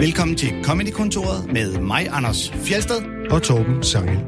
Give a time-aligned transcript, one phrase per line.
[0.00, 3.28] Velkommen til Comedy-kontoret med mig, Anders Fjelsted.
[3.30, 4.18] og Torben Sangel.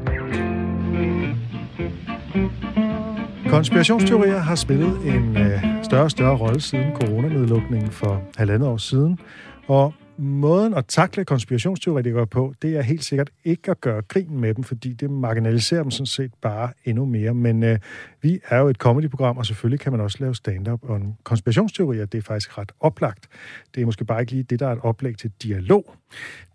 [3.49, 9.19] Konspirationsteorier har spillet en øh, større og større rolle siden coronanedlukningen for halvandet år siden.
[9.67, 14.53] Og måden at takle konspirationsteoretikere på, det er helt sikkert ikke at gøre grin med
[14.53, 17.33] dem, fordi det marginaliserer dem sådan set bare endnu mere.
[17.33, 17.79] Men øh,
[18.21, 22.05] vi er jo et comedyprogram, og selvfølgelig kan man også lave stand-up om konspirationsteorier.
[22.05, 23.27] Det er faktisk ret oplagt.
[23.75, 25.95] Det er måske bare ikke lige det, der er et oplæg til dialog.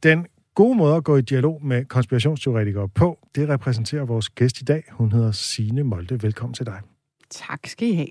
[0.03, 4.65] Den gode måde at gå i dialog med konspirationsteoretikere på, det repræsenterer vores gæst i
[4.65, 4.85] dag.
[4.91, 6.23] Hun hedder Signe Molde.
[6.23, 6.81] Velkommen til dig.
[7.31, 8.09] Tak skal I have.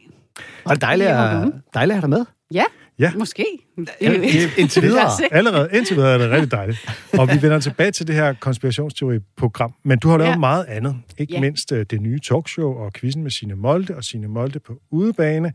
[0.65, 2.25] Og det er dejligt, at, dejligt at have dig med.
[2.53, 2.63] Ja,
[3.01, 3.11] Ja.
[3.19, 3.45] måske.
[4.57, 5.09] Indtil Lad videre.
[5.31, 7.07] Allerede indtil videre er det rigtig dejligt.
[7.17, 9.73] Og vi vender tilbage til det her konspirationsteori-program.
[9.83, 10.33] Men du har lavet ja.
[10.33, 10.37] Ja.
[10.39, 10.95] meget andet.
[11.17, 11.37] Ikke ja.
[11.37, 11.41] Ja.
[11.41, 15.53] mindst øh, det nye talkshow og quizzen med Signe Molde og Signe Molde på udebane.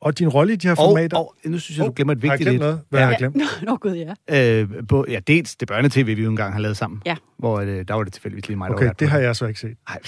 [0.00, 1.16] Og din rolle i de her Og, formater...
[1.16, 2.60] og nu synes jeg, du glemmer et har jeg vigtigt glemt et.
[2.60, 2.80] noget?
[2.88, 3.36] Hvad har jeg glemt?
[3.36, 4.60] Nå, nå gud, ja.
[4.60, 7.02] Øh, på, ja, dels det børnetv, vi jo engang har lavet sammen.
[7.06, 7.16] Ja.
[7.38, 9.60] Hvor øh, der var det tilfældigvis lige mig, der Okay, det har jeg så ikke
[9.60, 9.76] set.
[9.88, 9.98] Ej,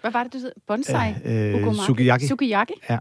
[0.00, 0.52] Hvad var det, du hed?
[0.66, 1.14] Bonsai?
[1.24, 2.26] Øh, øh, sukiyaki.
[2.26, 2.72] Sukiyaki?
[2.90, 2.98] Ja.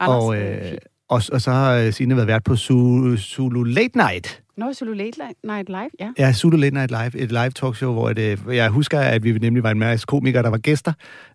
[0.00, 3.62] Anders, og, øh, øh, og, og så har øh, Signe været vært på Zulu, Zulu
[3.62, 4.42] Late Night.
[4.56, 6.12] Nå, Zulu Late Night Live, ja.
[6.18, 7.22] Ja, Zulu Late Night Live.
[7.22, 10.48] Et live talkshow, hvor det, jeg husker, at vi nemlig var en masse komikere, der
[10.48, 10.92] var gæster.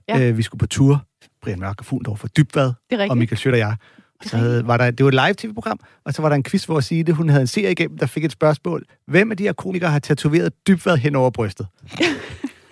[0.07, 0.19] Ja.
[0.19, 1.05] Øh, vi skulle på tur.
[1.41, 2.71] Brian Mørk og Fugl, der var for Dybvad.
[2.89, 3.17] Det er og.
[3.17, 3.75] Michael Schødt og jeg.
[4.19, 6.65] Og så havde, var der, det var et live-tv-program, og så var der en quiz,
[6.65, 8.83] hvor Signe, hun havde en serie igennem, der fik et spørgsmål.
[9.07, 11.67] Hvem af de her komikere har tatoveret dybvad hen over brystet?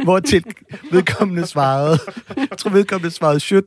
[0.08, 0.44] hvor til
[0.91, 2.00] vedkommende svarede,
[2.38, 3.66] jeg tror vedkommende svarede Schødt.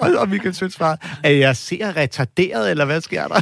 [0.00, 3.40] og, og Michael Schødt svarede, at jeg ser retarderet, eller hvad sker der?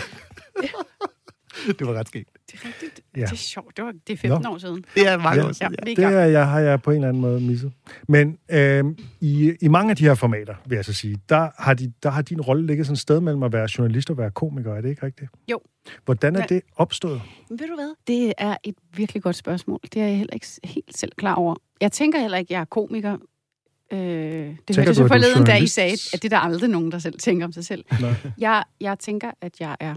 [1.79, 2.29] det var ret skægt.
[2.53, 3.01] Det er rigtigt.
[3.17, 3.21] Ja.
[3.23, 3.77] Det er sjovt.
[3.77, 4.51] Det, var, det er 15 Nå.
[4.55, 4.85] år siden.
[4.95, 5.49] Det er mange Ja.
[5.49, 5.73] år siden.
[5.87, 5.95] Ja, Ja.
[5.95, 7.73] det er er, jeg, har jeg på en eller anden måde misset.
[8.09, 8.85] Men øh,
[9.21, 12.11] i, i mange af de her formater, vil jeg så sige, der har, de, der
[12.11, 14.75] har din rolle ligget sådan et sted mellem at være journalist og være komiker.
[14.75, 15.31] Er det ikke rigtigt?
[15.51, 15.61] Jo.
[16.05, 16.47] Hvordan er Ja.
[16.47, 17.23] det opstået?
[17.51, 17.95] Ved du hvad?
[18.07, 19.81] Det er et virkelig godt spørgsmål.
[19.83, 21.55] Det er jeg heller ikke helt selv klar over.
[21.81, 23.17] Jeg tænker heller ikke, at jeg er komiker.
[23.93, 23.99] Øh, det
[24.69, 26.99] du, hørte jeg er forleden, da I sagde, at det er der aldrig nogen, der
[26.99, 27.85] selv tænker om sig selv.
[28.01, 28.15] Nej.
[28.39, 29.95] Jeg, jeg tænker, at jeg er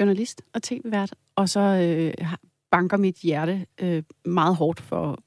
[0.00, 2.26] journalist og tv-vært, og så øh,
[2.70, 5.18] banker mit hjerte øh, meget hårdt for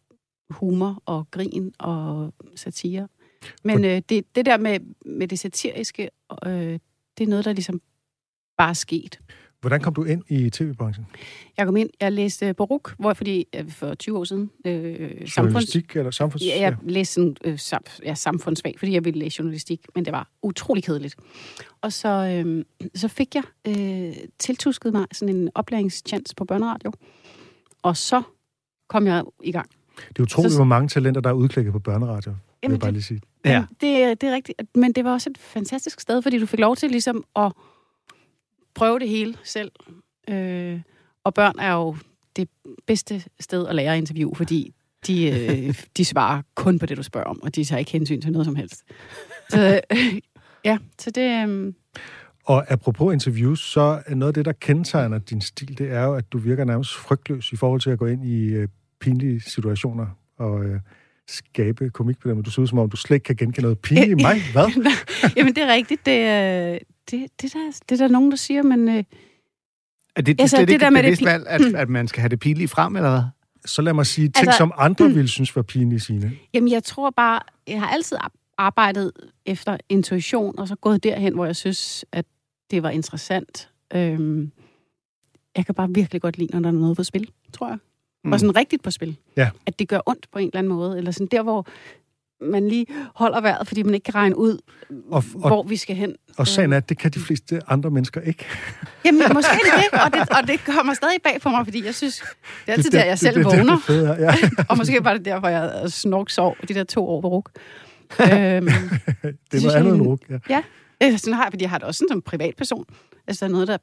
[0.49, 3.07] humor og grin og satire.
[3.63, 6.09] Men øh, det, det der med, med det satiriske,
[6.45, 6.51] øh,
[7.17, 7.81] det er noget, der ligesom
[8.57, 9.19] bare er sket.
[9.67, 11.05] Hvordan kom du ind i tv-branchen?
[11.57, 15.37] Jeg kom ind, jeg læste Boruk, hvor, fordi øh, for 20 år siden, øh, samfunds,
[15.37, 16.45] Journalistik eller samfunds...
[16.45, 20.13] Ja, jeg læste sådan, øh, sam, ja, samfundsfag, fordi jeg ville læse journalistik, men det
[20.13, 21.15] var utrolig kedeligt.
[21.81, 26.91] Og så, øh, så fik jeg øh, tiltusket mig sådan en oplæringschance på børneradio,
[27.83, 28.21] og så
[28.89, 29.69] kom jeg i gang.
[30.09, 32.79] Det er utroligt, Så- hvor mange talenter, der er udklækket på børneradio, vil jeg Jamen,
[32.79, 33.21] bare lige sige.
[33.45, 33.51] Ja.
[33.51, 33.59] Ja.
[33.81, 36.75] Det, det er rigtigt, men det var også et fantastisk sted, fordi du fik lov
[36.75, 37.51] til ligesom at
[38.77, 39.71] prøve det hele selv.
[40.29, 40.79] Øh,
[41.23, 41.95] og børn er jo
[42.35, 42.49] det
[42.87, 44.73] bedste sted at lære at interview, fordi
[45.07, 48.21] de, øh, de svarer kun på det, du spørger om, og de tager ikke hensyn
[48.21, 48.83] til noget som helst.
[49.49, 49.97] Så øh,
[50.65, 51.47] ja, så det...
[51.49, 51.73] Øh,
[52.43, 56.13] Og apropos interviews, så er noget af det, der kendetegner din stil, det er jo,
[56.13, 58.67] at du virker nærmest frygtløs i forhold til at gå ind i øh,
[58.99, 60.07] pinlige situationer
[60.37, 60.79] og øh,
[61.27, 62.43] skabe komik på dem.
[62.43, 64.35] Du ser ud som om, du slet ikke kan genkende noget pinligt i mig.
[64.51, 64.93] Hvad?
[65.37, 66.05] jamen, det er rigtigt.
[66.05, 66.19] Det,
[66.73, 66.79] øh,
[67.11, 68.89] det, det, der, det er der nogen, der siger, men...
[68.89, 69.03] Øh, Er
[70.21, 72.21] det, det, Altså, det, det det der med med det valg, at, at man skal
[72.21, 73.21] have det pinlige frem, eller hvad?
[73.65, 76.31] Så lad mig sige ting, Altså- som andre ville synes var pinlige sine.
[76.53, 79.11] Jamen, jeg tror bare, jeg har altid ar- arbejdet
[79.45, 82.25] efter intuition, og så gået derhen, hvor jeg synes, at
[82.71, 83.69] det var interessant.
[83.95, 84.51] Øhm,
[85.57, 87.77] jeg kan bare virkelig godt lide, når der er noget på spil, tror jeg.
[88.23, 88.31] Mm.
[88.31, 89.17] Og sådan rigtigt på spil.
[89.37, 89.49] Ja.
[89.65, 90.97] At det gør ondt på en eller anden måde.
[90.97, 91.67] Eller sådan der, hvor
[92.41, 94.57] man lige holder vejret, fordi man ikke kan regne ud,
[95.11, 96.15] Og, hvor og, vi skal hen.
[96.37, 98.45] og sagen er, at det kan de fleste andre mennesker ikke.
[99.05, 101.95] Jamen, måske det det, og det, og det kommer stadig bag for mig, fordi jeg
[101.95, 102.27] synes, det
[102.67, 103.77] er altid der, jeg selv det, det, vågner.
[103.87, 104.63] Det, det, det, ja.
[104.69, 107.49] Og måske var det derfor, jeg snork sov de der to år på ruk.
[108.21, 108.69] øhm, det er
[109.49, 110.19] synes noget andet end en- ruk.
[110.49, 110.61] Ja.
[111.03, 112.85] Øh, sådan har jeg, fordi jeg har det også sådan som privatperson.
[113.27, 113.77] Altså, der er noget, der er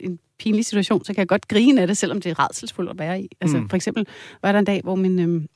[0.00, 2.98] en pinlig situation, så kan jeg godt grine af det, selvom det er redselsfuldt at
[2.98, 3.28] være i.
[3.40, 3.68] Altså, mm.
[3.68, 4.06] for eksempel
[4.42, 5.46] var der en dag, hvor min, øhm,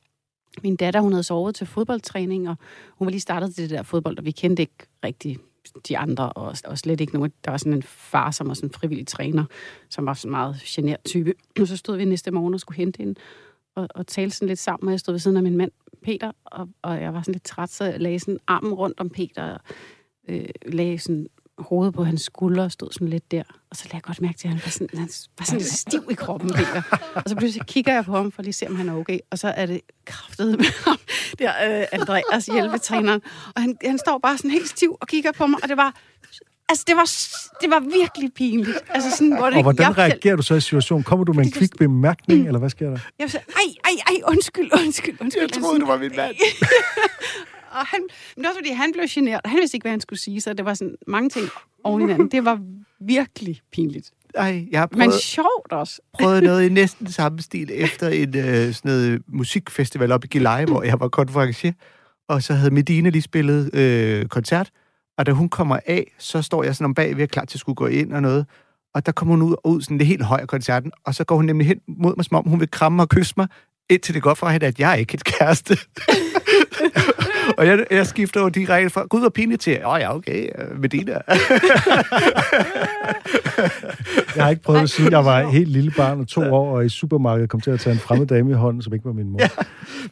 [0.63, 2.55] min datter, hun havde sovet til fodboldtræning, og
[2.97, 5.37] hun var lige startet til det der fodbold, og vi kendte ikke rigtig
[5.87, 7.31] de andre, og, og slet ikke nogen.
[7.45, 9.45] Der var sådan en far, som var sådan en frivillig træner,
[9.89, 11.33] som var sådan en meget genert type.
[11.59, 13.15] Og så stod vi næste morgen og skulle hente hende,
[13.75, 15.71] og, og talte sådan lidt sammen, og jeg stod ved siden af min mand,
[16.03, 19.09] Peter, og, og jeg var sådan lidt træt, så jeg lagde sådan armen rundt om
[19.09, 19.59] Peter, og
[20.27, 23.43] øh, lagde sådan hovedet på hans skulder og stod sådan lidt der.
[23.69, 25.09] Og så lagde jeg godt mærke til, at han var sådan, han
[25.39, 26.81] var sådan lidt stiv i kroppen, Peter.
[27.15, 29.19] Og så pludselig kigger jeg på ham for lige at se, om han er okay.
[29.31, 30.97] Og så er det kraftet med ham,
[31.39, 33.21] der øh, Andreas hjælpetræneren.
[33.55, 35.93] Og han, han står bare sådan helt stiv og kigger på mig, og det var
[36.69, 37.05] Altså, det var,
[37.61, 38.77] det var virkelig pinligt.
[38.89, 41.03] Altså, sådan, hvor det, Og hvordan jeg, reagerer du så i situationen?
[41.03, 42.99] Kommer du med en kvik bemærkning, eller hvad sker der?
[43.19, 45.41] Jeg sagde, ej, ej, ej, undskyld, undskyld, undskyld.
[45.41, 46.35] Jeg troede, du var min mand.
[47.75, 49.41] og han, men det var også, fordi han blev generet.
[49.45, 51.49] Han vidste ikke, hvad han skulle sige, så det var sådan mange ting
[51.83, 52.31] oven i hinanden.
[52.31, 52.59] Det var
[52.99, 54.11] virkelig pinligt.
[54.35, 56.01] Ej, jeg har Men prøvet, sjovt også.
[56.13, 60.65] prøvet noget i næsten samme stil efter en øh, sådan noget musikfestival op i Gilleleje,
[60.65, 61.73] hvor jeg var konferencier.
[62.29, 64.69] Og så havde Medina lige spillet øh, koncert.
[65.17, 67.57] Og da hun kommer af, så står jeg sådan om bag, vi er klar til
[67.57, 68.45] at skulle gå ind og noget.
[68.93, 71.35] Og der kommer hun ud, ud sådan det helt høj af koncerten, og så går
[71.35, 73.47] hun nemlig hen mod mig, som om hun vil kramme og kysse mig,
[73.89, 75.77] indtil det går fra hende, at jeg er ikke et kæreste.
[77.57, 80.49] og jeg, jeg skifter jo direkte fra, gud, hvor pinligt til, åh oh, ja, okay,
[80.59, 81.13] øh, Medina.
[84.35, 85.53] Jeg har ikke prøvet det, siden jeg var sjovt.
[85.53, 88.27] helt lille barn og to år, og i supermarkedet kom til at tage en fremmed
[88.27, 89.39] dame i hånden, som ikke var min mor.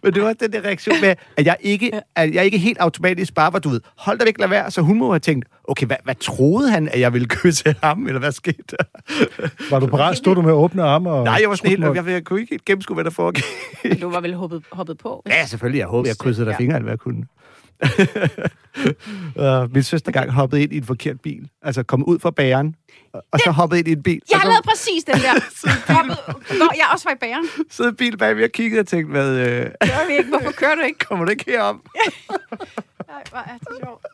[0.03, 3.35] Men det var den der reaktion med, at jeg ikke, at jeg ikke helt automatisk
[3.35, 4.71] bare var, du ved, hold da væk, lad være.
[4.71, 8.07] Så hun må have tænkt, okay, hvad, hvad troede han, at jeg ville kysse ham,
[8.07, 8.83] eller hvad skete der?
[9.69, 10.18] Var du parat?
[10.18, 11.12] Stod du med åbne arme?
[11.12, 12.06] Og Nej, jeg var sådan helt, trutmål?
[12.06, 13.44] jeg, jeg kunne ikke helt gennemskue, hvad der foregik.
[13.83, 15.24] Men du var vel hoppet, hoppet på?
[15.27, 15.80] Ja, selvfølgelig.
[15.80, 16.57] Jeg håber, jeg krydsede dig Ja.
[16.57, 17.24] fingeren, hvad jeg kunne.
[19.63, 21.50] uh, min søster gang hoppede ind i en forkert bil.
[21.62, 22.75] Altså kom ud fra bageren,
[23.13, 24.21] og, og så hoppede ind i en bil.
[24.31, 25.33] Jeg har så lavet præcis den der.
[25.95, 27.45] Hoppet- Nå, jeg også var i bæren.
[27.71, 29.45] sidder en bil bag mig og kiggede og tænkte, hvad, øh,
[29.81, 30.30] Gør vi ikke?
[30.30, 31.00] Hvorfor kører du ikke?
[31.00, 31.81] kommer du ikke herom?
[33.07, 34.06] Nej, hvor er det sjovt.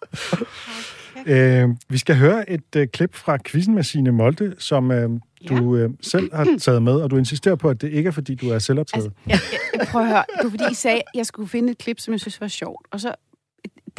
[1.27, 5.09] Øh, vi skal høre et øh, klip fra quizzen med Signe Molde, som øh,
[5.49, 8.35] du øh, selv har taget med, og du insisterer på, at det ikke er, fordi
[8.35, 9.05] du er selvoptaget.
[9.05, 9.39] Altså, jeg,
[9.79, 10.23] jeg, prøver at høre.
[10.37, 12.47] Det var fordi, I sagde, at jeg skulle finde et klip, som jeg synes var
[12.47, 12.87] sjovt.
[12.91, 13.11] Og så,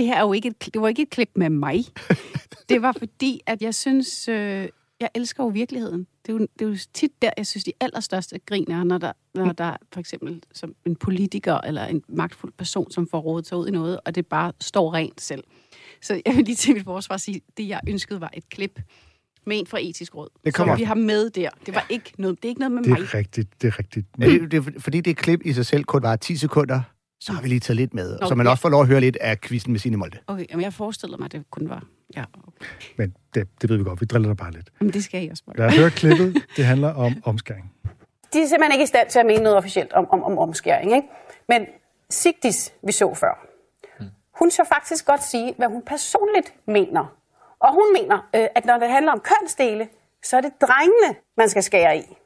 [0.00, 1.84] det her er jo ikke et, det var ikke et klip med mig.
[2.68, 4.68] Det var fordi, at jeg synes, øh,
[5.00, 6.06] jeg elsker jo virkeligheden.
[6.26, 8.98] Det er jo, det er jo tit der, jeg synes, de allerstørste grin er, når
[8.98, 13.46] der, når der for eksempel som en politiker eller en magtfuld person, som får rådet
[13.46, 15.44] sig ud i noget, og det bare står rent selv.
[16.02, 18.80] Så jeg vil lige til mit forsvar sige, det jeg ønskede var et klip
[19.46, 20.28] med en fra etisk råd.
[20.44, 20.74] Det kommer.
[20.74, 21.50] Som vi har med der.
[21.66, 23.00] Det var ikke noget, det er ikke noget med Det mig.
[23.00, 24.06] er rigtigt, det er rigtigt.
[24.20, 26.82] Ja, det, det, fordi det klip i sig selv kun var 10 sekunder,
[27.20, 28.18] så har vi lige taget lidt med.
[28.20, 30.18] Nå, så man også får lov at høre lidt af quizzen med Signe Molde.
[30.26, 31.84] Okay, jamen jeg forestillede mig, at det kun var...
[32.16, 32.66] Ja, okay.
[32.96, 34.70] Men det, det ved vi godt, vi driller dig bare lidt.
[34.80, 35.56] Men det skal I også bare.
[35.56, 36.44] Lad os høre klippet.
[36.56, 37.72] Det handler om omskæring.
[38.32, 40.94] de er simpelthen ikke i stand til at mene noget officielt om, om, om omskæring.
[40.94, 41.08] Ikke?
[41.48, 41.66] Men
[42.10, 43.46] Sigdis, vi så før,
[44.38, 47.16] hun så faktisk godt sige, hvad hun personligt mener.
[47.60, 49.88] Og hun mener, øh, at når det handler om kønsdele,
[50.24, 52.16] så er det drengene, man skal skære i.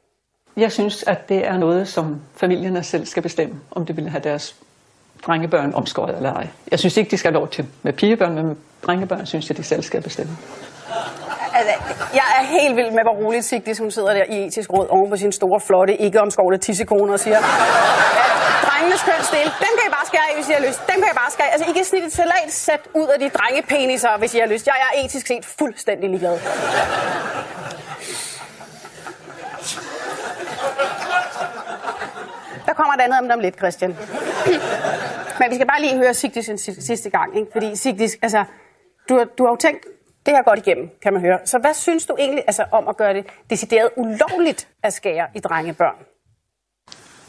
[0.56, 4.22] Jeg synes, at det er noget, som familierne selv skal bestemme, om de vil have
[4.22, 4.56] deres
[5.26, 6.46] drengebørn omskåret eller ej.
[6.70, 8.56] Jeg synes ikke, de skal have lov til med pigebørn, men med
[8.86, 10.36] drengebørn synes jeg, de selv skal bestemme.
[11.54, 11.72] Altså,
[12.14, 15.10] jeg er helt vild med, hvor roligt Sigdis, hun sidder der i etisk råd oven
[15.10, 17.44] på sin store, flotte, ikke omskårede tissekone og siger, at
[18.68, 20.80] drengenes kønsdel, dem kan I bare skære af, hvis I har lyst.
[20.86, 21.50] Dem kan I bare skære.
[21.52, 24.66] Altså, I kan snitte et salatsæt ud af de drengepeniser, hvis I har lyst.
[24.66, 26.38] Jeg er etisk set fuldstændig ligeglad.
[32.74, 33.90] Kommer et andet om dem lidt, Christian.
[35.40, 37.52] Men vi skal bare lige høre Sigdis en si- sidste gang, ikke?
[37.52, 38.44] Fordi Sigdis, altså,
[39.08, 39.86] du, har- du har jo tænkt
[40.26, 41.38] det her godt igennem, kan man høre.
[41.44, 45.38] Så hvad synes du egentlig altså, om at gøre det decideret ulovligt at skære i
[45.40, 45.94] drengebørn?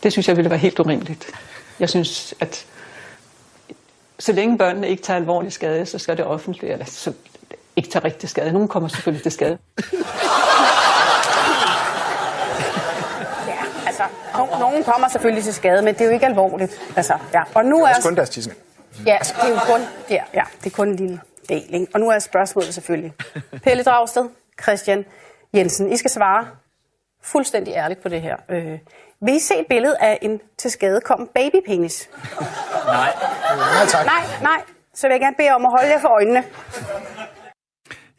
[0.04, 1.32] Det synes jeg ville være helt urimeligt.
[1.80, 2.66] Jeg synes, at
[4.20, 7.14] så længe børnene ikke tager alvorlig skade, så skal det offentlige, eller så
[7.76, 8.52] ikke tage rigtig skade.
[8.52, 9.58] Nogen kommer selvfølgelig til skade.
[13.48, 14.04] Ja, altså,
[14.38, 16.82] no- nogen kommer selvfølgelig til skade, men det er jo ikke alvorligt.
[16.96, 17.44] Altså, ja.
[17.54, 18.58] Og nu er, Også kun deres tidsmænd.
[19.06, 21.74] ja, det er jo kun, ja, ja, det er kun en lille del.
[21.74, 21.88] Ikke?
[21.94, 23.14] Og nu er spørgsmålet selvfølgelig.
[23.64, 24.26] Pelle Dragsted,
[24.64, 25.06] Christian
[25.54, 26.48] Jensen, I skal svare
[27.24, 28.36] fuldstændig ærligt på det her.
[28.50, 28.80] Øh,
[29.22, 32.10] vil I se et billede af en til skade kommet babypenis?
[32.86, 33.14] Nej,
[33.88, 34.06] tak.
[34.06, 34.62] Nej, nej.
[34.94, 36.44] Så vil jeg gerne bede om at holde jer for øjnene.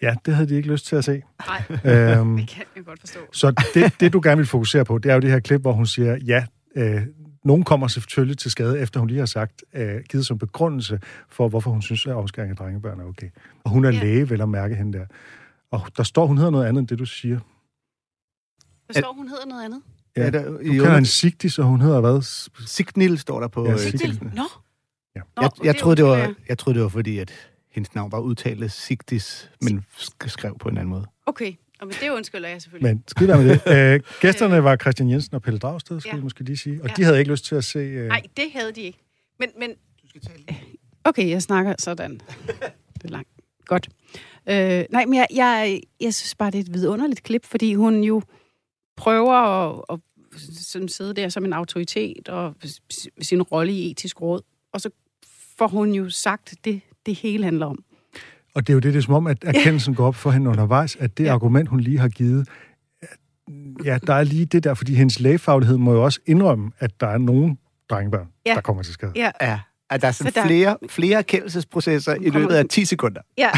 [0.03, 1.23] Ja, det havde de ikke lyst til at se.
[1.47, 3.21] Nej, Øhm, det kan jeg godt forstå.
[3.33, 5.73] så det, det, du gerne vil fokusere på, det er jo det her klip, hvor
[5.73, 7.03] hun siger, ja, øh,
[7.45, 11.49] nogen kommer selvfølgelig til skade, efter hun lige har sagt, øh, givet som begrundelse for,
[11.49, 13.29] hvorfor hun synes, at omskæring af drengebørn er okay.
[13.65, 14.01] Og hun er Ja.
[14.03, 15.07] læge, vel at mærke hende der.
[15.71, 17.39] Og der står, hun hedder noget andet end det, du siger.
[18.93, 19.83] Der står, hun hedder noget andet.
[20.17, 22.23] Ja, der, Du kalder hende Sigtis, og hun hedder hvad?
[22.67, 23.99] Signil står der på Ja, ja, Signil.
[24.01, 24.31] Sigtil.
[24.35, 24.43] Nå,
[25.17, 25.21] Ja.
[25.37, 27.33] Nå, jeg, jeg, det troede, det var, jeg troede, det var fordi, at
[27.77, 31.07] hendes navn var udtalt Sigtis, men sk- skrev på en anden måde.
[31.27, 31.53] okay.
[31.81, 32.95] Og men det undskylder jeg selvfølgelig.
[32.95, 33.61] Men skidt med det.
[33.95, 36.23] Øh, gæsterne var Christian Jensen og Pelle Dragsted, skal Ja.
[36.23, 36.83] måske lige sige.
[36.83, 36.95] Og Ja.
[36.97, 37.79] de havde ikke lyst til at se...
[37.79, 38.99] Øh, Nej, det havde de ikke.
[39.39, 39.71] Men, men...
[41.05, 42.21] Okay, jeg snakker sådan.
[42.95, 43.29] Det er langt.
[43.67, 43.89] Godt.
[44.49, 48.05] Øh, nej, men jeg, jeg, jeg synes bare, det er et vidunderligt klip, fordi hun
[48.05, 48.23] jo
[48.97, 49.99] prøver at, at
[50.59, 52.55] sådan sidde der som en autoritet og
[53.23, 54.41] sin rolle i etisk råd,
[54.73, 54.91] og så
[55.59, 57.79] får hun jo sagt det, det hele handler om.
[58.55, 60.51] Og det er jo det, det er som om, at erkendelsen går op for hende
[60.51, 61.33] undervejs, at det Ja.
[61.35, 62.49] argument, hun lige har givet,
[63.85, 67.07] ja, der er lige det der, fordi hendes lægefaglighed må jo også indrømme, at der
[67.07, 67.57] er nogle
[67.91, 68.55] drengebørn, Ja.
[68.55, 69.13] der kommer til skade.
[69.17, 69.61] Ja, Ja,
[69.91, 73.21] at der er sådan Så der- flere, flere erkendelsesprocesser i løbet af 10 sekunder.
[73.39, 73.51] ja.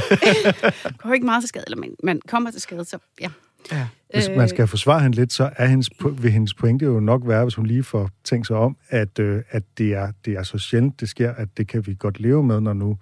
[0.99, 3.29] kommer ikke meget til skade, eller man, man kommer til skade, så ja.
[3.73, 3.87] Ja.
[4.15, 7.43] Hvis man skal forsvare hende lidt, så er hendes, vil hendes pointe jo nok være,
[7.45, 10.59] hvis hun lige får tænkt sig om, at, øh, at det, er, det er så
[10.59, 12.97] sjældent, det sker, at det kan vi godt leve med, når nu øh,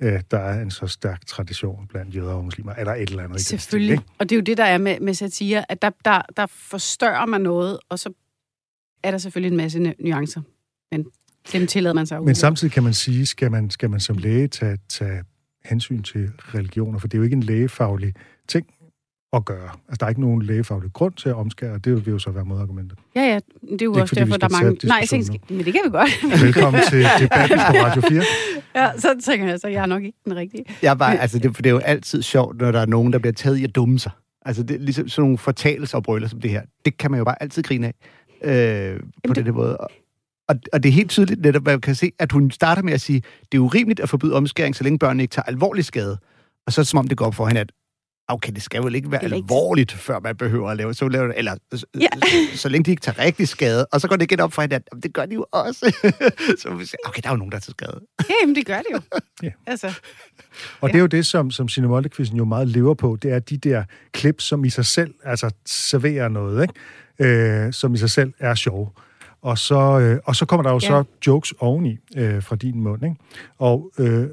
[0.00, 3.34] der er en så stærk tradition blandt jøder og muslimer, eller et eller andet.
[3.34, 3.92] den stil, Selvfølgelig.
[3.92, 4.04] ikke?
[4.18, 7.26] Og det er jo det, der er med, med satire, at der, der, der forstørrer
[7.26, 8.12] man noget, og så
[9.02, 10.42] er der selvfølgelig en masse nu- nuancer.
[10.92, 11.06] Men
[11.52, 12.22] dem tillader man sig.
[12.22, 15.24] Men samtidig kan man sige, skal man, skal man som læge tage, tage
[15.64, 18.14] hensyn til religioner, for det er jo ikke en lægefaglig
[18.48, 18.66] ting
[19.32, 19.68] at gøre.
[19.88, 22.30] Altså, der er ikke nogen lægefaglig grund til at omskære, og det vil jo så
[22.30, 22.98] være modargumentet.
[23.16, 23.38] Ja, ja.
[23.72, 24.78] Det er jo ikke, også fordi vi derfor, der er skal mange...
[24.86, 26.10] Nej, jeg tænker, men det kan vi godt.
[26.44, 28.22] Velkommen til debatten på Radio 4.
[28.82, 30.64] ja, så tænker jeg, så jeg er nok ikke den rigtige.
[30.82, 33.18] Jeg bare, altså det, for det er jo altid sjovt, når der er nogen, der
[33.18, 34.12] bliver taget i at dumme sig.
[34.44, 36.62] Altså det, er ligesom sådan nogle fortalelser som det her.
[36.84, 37.92] Det kan man jo bare altid grine
[38.40, 39.76] af øh, på det- den her måde.
[39.76, 39.90] Og,
[40.48, 42.92] og, og det er helt tydeligt netop, hvad man kan se, at hun starter med
[42.92, 46.18] at sige, det er urimeligt at forbyde omskæring, så længe børnene ikke tager alvorlig skade.
[46.66, 47.72] Og så er det som om, det går op for hende, at
[48.28, 51.32] okay, det skal vel ikke være ikke- alvorligt, før man behøver at lave så laver,
[51.36, 52.06] eller så, Ja.
[52.52, 53.86] så, så længe de ikke tager rigtig skade.
[53.92, 55.80] Og så går det igen op for hende, at "Jamen, det gør de jo også.
[56.62, 58.00] så vi siger, okay, der er jo nogen, der tager skade.
[58.28, 59.00] Ja, jamen, det gør det jo.
[59.42, 59.50] Ja.
[59.66, 60.00] Altså,
[60.80, 63.38] Og det er jo det, som, som Signe molde jo meget lever på, det er
[63.38, 66.74] de der klip, som i sig selv altså, serverer noget, ikke?
[67.66, 68.88] Øh, som i sig selv er sjove.
[69.42, 70.88] Og så, øh, og så kommer der jo Ja.
[70.88, 73.16] så jokes oveni øh, fra din mund, ikke?
[73.58, 74.26] Og øh,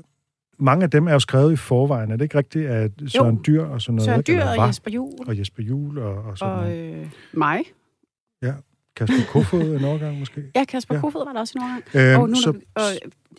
[0.59, 2.11] mange af dem er jo skrevet i forvejen.
[2.11, 4.05] Er det ikke rigtigt, at Søren Dyr og sådan noget?
[4.05, 4.31] Søren ikke?
[4.31, 6.95] Dyr Eller og var, Jesper Juhl og Jesper Juhl og, og sådan og noget.
[6.95, 7.63] øh, mig.
[8.95, 10.43] Kasper Kofod en overgang måske.
[10.55, 10.97] Ja, Kasper Ja.
[10.97, 11.01] ja.
[11.01, 12.13] Kofod var der også en overgang.
[12.13, 12.81] Øhm, og nu så, og,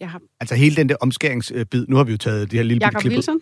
[0.00, 2.78] jeg har Altså hele den der omskæringsbid, nu har vi jo taget det her lille
[2.78, 3.16] bitte Jakob klip ud.
[3.16, 3.40] Wilson.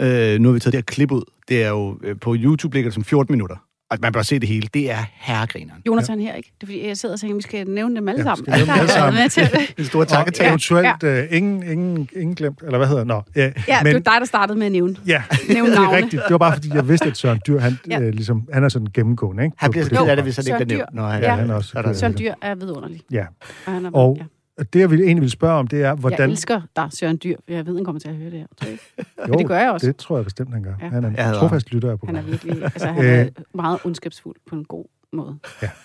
[0.00, 1.22] Øh, nu har vi taget det her klip ud.
[1.48, 3.56] Det er jo øh, på YouTube ligger det som 14 minutter.
[3.92, 4.68] Og man bør se det hele.
[4.74, 5.82] Det er herregrineren.
[5.86, 6.52] Jonathan her, ikke?
[6.60, 8.44] Det er fordi, jeg sidder og tænker, at vi skal nævne dem alle Ja, sammen.
[8.44, 9.22] skal nævne dem alle Der er sammen.
[9.22, 9.74] med til det.
[9.78, 10.48] En stor og takketale.
[10.48, 13.06] eventuelt øh, ingen, ingen, ingen glemt, eller hvad hedder det?
[13.08, 14.96] Nå, ja, Ja, men, det var dig, der startede med at nævne.
[15.06, 15.96] ja, Nævne det er navne.
[15.96, 16.22] rigtigt.
[16.22, 17.98] Det var bare fordi, jeg vidste, at Søren Dyr, han, Ja.
[18.00, 18.06] ja.
[18.06, 19.56] øh, ligesom, han er sådan gennemgående, ikke?
[19.58, 20.76] Han bliver så ked af det, det hvis han ikke bliver Dyr.
[20.76, 20.94] nævnt.
[20.94, 23.00] Når han, Ja, han er også er Søren Dyr er vidunderlig.
[23.10, 23.24] Ja,
[23.66, 24.24] Og, han er, og ja.
[24.72, 26.30] Det jeg ville, egentlig ville spørge om, det er, Jeg hvordan...
[26.30, 27.36] elsker dig, Søren Dyr.
[27.48, 28.46] Jeg ved, han kommer til at høre det her.
[28.60, 28.82] Tror ikke?
[29.28, 29.86] jo, det gør jeg også.
[29.86, 30.74] Det tror jeg bestemt, han gør.
[30.80, 30.88] Ja.
[30.88, 32.44] Han er Jeg en trofast lytter af Han er programmet.
[32.44, 33.10] virkelig altså, han Øh.
[33.10, 35.38] er meget ondskabsfuld på en god måde.
[35.62, 35.70] Ja.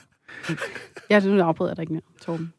[1.10, 2.54] Ja, nu afbryder jeg dig ikke mere, Torben.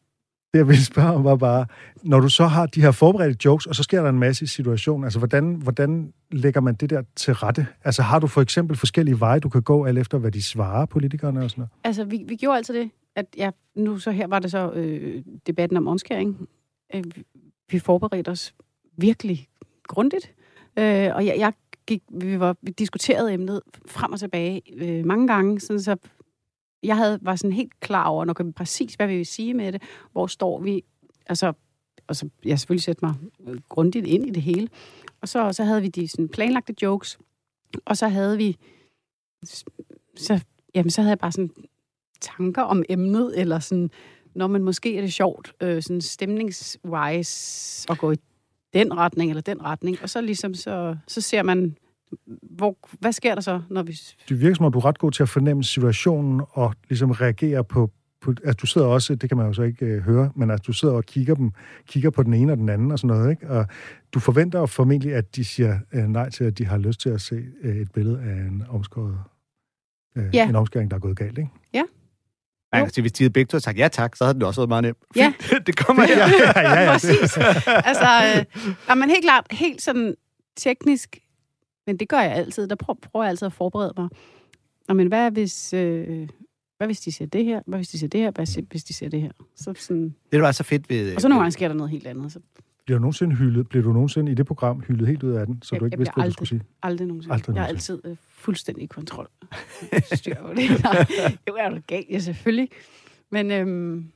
[0.53, 1.65] Det, jeg ville spørge om, var bare,
[2.03, 4.47] når du så har de her forberedte jokes, og så sker der en masse i
[4.47, 7.67] situationen, altså hvordan, hvordan lægger man det der til rette?
[7.83, 10.85] Altså har du for eksempel forskellige veje, du kan gå, alt efter hvad de svarer,
[10.85, 11.69] politikerne og sådan noget?
[11.83, 12.89] Altså, vi, vi gjorde altid det,
[13.19, 16.49] at ja, nu så her var det så øh, debatten om omskæring.
[16.95, 17.03] Øh,
[17.71, 18.55] vi- forberedte os
[18.97, 19.47] virkelig
[19.83, 20.33] grundigt.
[20.79, 21.53] Øh, og jeg, jeg
[21.87, 25.95] gik, vi, var, vi diskuterede emnet frem og tilbage øh, mange gange, sådan så
[26.83, 29.81] jeg havde, var sådan helt klar over, nok præcis, hvad vi vil sige med det.
[30.11, 30.83] Hvor står vi?
[31.25, 31.53] Altså,
[32.07, 33.15] og så jeg selvfølgelig sætte mig
[33.47, 34.69] øh, grundigt ind i det hele.
[35.21, 37.19] Og så, så havde vi de sådan planlagte jokes,
[37.85, 38.57] og så havde vi
[40.15, 40.43] så,
[40.75, 41.51] jamen, så havde jeg bare sådan
[42.21, 43.89] tanker om emnet, eller sådan,
[44.35, 48.15] når man måske er det sjovt, øh, sådan stemningswise, at gå i
[48.73, 51.77] den retning eller den retning, og så ligesom, så, så ser man,
[52.41, 53.99] hvor, hvad sker der så, når vi...
[54.29, 57.63] Det virker som om, du er ret god til at fornemme situationen og ligesom reagere
[57.63, 60.51] på, på altså du sidder også, det kan man jo så ikke øh, høre, men
[60.51, 61.51] at du sidder og kigger, dem,
[61.87, 63.49] kigger på den ene og den anden og sådan noget, ikke?
[63.49, 63.65] Og
[64.13, 67.21] du forventer formentlig, at de siger øh, nej til, at de har lyst til at
[67.21, 69.17] se øh, et billede af en omskåret,
[70.17, 70.49] øh, Ja.
[70.49, 71.49] en omskæring, der er gået galt, ikke?
[72.73, 74.61] Man kan sige, hvis de havde begge to sagt ja tak, så havde det også
[74.61, 74.97] været meget nemt.
[75.15, 75.33] Ja.
[75.67, 76.17] Det kommer her.
[76.55, 76.91] ja, ja, ja.
[76.91, 77.37] Præcis.
[77.67, 78.07] altså,
[78.89, 80.15] øh, men helt klart, helt sådan
[80.57, 81.17] teknisk,
[81.87, 84.09] men det gør jeg altid, der prøver, prøver jeg altid at forberede mig.
[84.87, 86.27] Nå, men hvad hvis, øh,
[86.77, 87.61] hvad hvis de siger det her?
[87.67, 88.31] Hvad hvis de siger det her?
[88.31, 89.31] Hvad hvis- hvis de siger det her?
[89.55, 91.15] Så sådan, Det der var så fedt ved...
[91.15, 92.31] og så nogle gange sker der noget helt andet.
[92.31, 92.39] Så
[92.89, 95.61] Bliver du nogensinde hyldet, bliver du nogensinde i det program hyldet helt ud af den,
[95.61, 96.61] så Jeg- du ikke jeg vidste, hvad du skulle sige?
[96.83, 97.33] aldrig nogensinde.
[97.33, 97.99] Aldrig jeg er nogensinde.
[98.03, 99.27] altid øh, fuldstændig i kontrol.
[100.13, 100.69] Styr på det.
[101.47, 102.69] Jo, er du galt, ja, selvfølgelig.
[103.31, 104.11] Men øhm,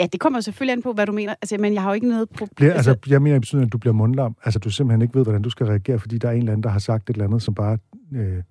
[0.00, 1.34] ja, det kommer selvfølgelig an på, hvad du mener.
[1.42, 2.54] Altså, men jeg har jo ikke noget problem.
[2.56, 4.36] Bliver, altså, jeg mener i betydning, at du bliver mundlam.
[4.44, 6.62] Altså, du simpelthen ikke ved, hvordan du skal reagere, fordi der er en eller anden,
[6.62, 7.78] der har sagt et eller andet, som bare...
[8.14, 8.42] Øh,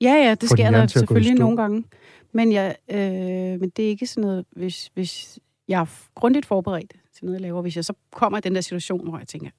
[0.00, 1.84] Ja, ja, det sker der selvfølgelig nogle gange.
[2.32, 5.38] Men, jeg, øh, men det er ikke sådan noget, hvis, hvis
[5.68, 7.62] jeg er grundigt forberedt til noget, jeg laver.
[7.62, 9.50] Hvis jeg så kommer i den der situation, hvor jeg tænker,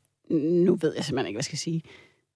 [0.66, 1.82] nu ved jeg simpelthen ikke, hvad jeg skal sige.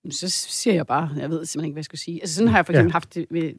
[0.10, 2.22] Så siger jeg bare, jeg ved simpelthen ikke, hvad jeg skal sige.
[2.22, 2.80] Altså sådan har jeg for Ja.
[2.80, 3.52] eksempel haft det ved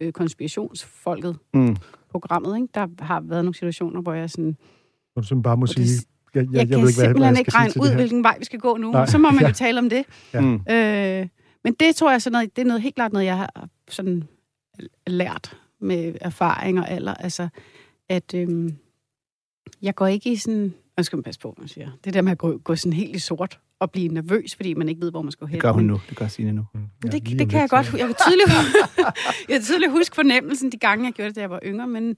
[0.00, 1.76] øh, konspirationsfolket Mm.
[2.10, 2.56] programmet.
[2.56, 2.68] Ikke?
[2.74, 4.56] Der har været nogle situationer, hvor jeg sådan...
[5.12, 7.18] hvor du simpelthen bare må sige, det, jeg, Jeg, jeg kan ved ikke, hvad, simpelthen
[7.18, 8.90] hvad jeg ikke regne ud, hvilken vej vi skal gå nu.
[8.92, 9.06] Nej.
[9.06, 9.46] Så må man Ja.
[9.48, 10.04] jo tale om det.
[10.34, 10.40] Ja.
[10.40, 10.54] Mm.
[10.70, 11.28] Øh,
[11.64, 14.24] men det tror jeg, sådan noget, det er noget helt klart noget, jeg har sådan
[15.06, 17.14] lært med erfaring og alder.
[17.14, 17.48] Altså,
[18.08, 18.76] at øhm,
[19.82, 20.74] jeg går ikke i sådan...
[20.96, 21.90] Nu skal man passe på, man siger.
[22.04, 24.88] Det der med at gå, gå sådan helt i sort og blive nervøs, fordi man
[24.88, 25.54] ikke ved, hvor man skal hen.
[25.54, 26.00] Det gør hun nu.
[26.08, 26.64] Det gør Signe nu.
[26.74, 27.92] Mm, ja, det, det om kan jeg godt.
[27.92, 28.48] Jeg kan tydeligt,
[29.48, 32.16] jeg kan tydeligt huske fornemmelsen de gange, jeg gjorde det, da jeg var yngre, men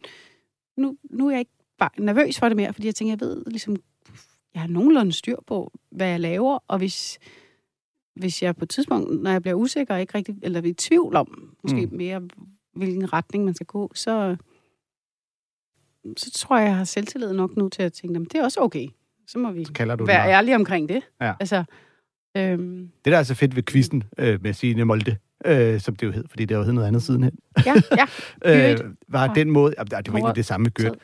[0.76, 3.44] nu, nu er jeg ikke bare nervøs for det mere, fordi jeg tænker, jeg ved
[3.46, 3.76] ligesom,
[4.54, 7.18] jeg har nogenlunde styr på, hvad jeg laver, og hvis,
[8.16, 11.56] hvis jeg på et tidspunkt, når jeg bliver usikker ikke rigtig, eller i tvivl om,
[11.62, 11.96] måske mm.
[11.96, 12.22] mere,
[12.74, 14.36] hvilken retning man skal gå, så,
[16.16, 18.60] så tror jeg, jeg har selvtillid nok nu til at tænke, "Jamen, det er også
[18.60, 18.86] okay.
[19.26, 21.02] Så må vi Så kalder du være ærlige omkring det.
[21.20, 21.32] Ja.
[21.40, 21.64] Altså,
[22.36, 26.06] øhm, Det, der er så fedt ved quizzen øh, med Signe Molde, øh, som det
[26.06, 27.32] jo hed, fordi det jo hed noget andet sidenhen,
[27.66, 28.06] ja, ja.
[28.72, 28.78] øh,
[29.08, 30.94] var Og- den måde, ja, det var egentlig det samme med Gyrt,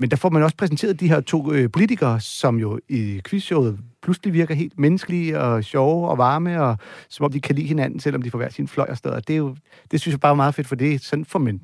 [0.00, 3.78] men der får man også præsenteret de her to øh, politikere, som jo i quizshowet
[4.02, 6.76] pludselig virker helt menneskelige og sjove og varme, og
[7.08, 9.10] som om de kan lide hinanden, selvom de får hver sin fløj og sted.
[9.10, 9.56] Og det, er jo,
[9.90, 11.60] det synes jeg bare er meget fedt, for det er sådan får man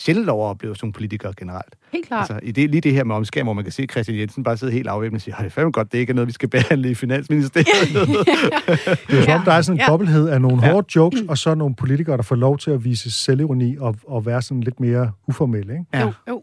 [0.00, 1.74] sjældent lov at opleve som politikere generelt.
[1.92, 2.30] Helt klart.
[2.30, 4.56] Altså, i det, lige det her med omskæring, hvor man kan se Christian Jensen bare
[4.56, 6.32] sidde helt afvæbnet og sige, "Ej, det er fandme godt, det ikke er noget, vi
[6.32, 7.66] skal behandle i Finansministeriet.
[9.08, 9.86] Det er jo som om, der er sådan en Ja.
[9.90, 10.72] dobbelthed af nogle Ja.
[10.72, 14.26] hårde jokes, og så nogle politikere, der får lov til at vise selvironi og, og
[14.26, 15.84] være sådan lidt mere uformelle, ikke?
[15.94, 16.00] Ja.
[16.00, 16.42] Jo, jo.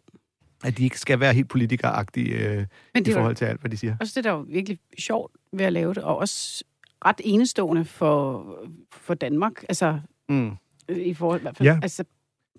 [0.64, 3.72] at de ikke skal være helt politikeragtige øh, Men i det forhold til alt, hvad
[3.72, 3.96] de siger.
[4.00, 6.64] også det, der er jo virkelig sjovt ved at lave det, og også
[7.06, 8.46] ret enestående for,
[8.92, 9.64] for Danmark.
[9.70, 10.00] Altså,
[10.30, 10.52] Mm.
[10.90, 11.70] i forhold i hvert fald.
[11.70, 11.80] Ja.
[11.84, 12.04] Altså,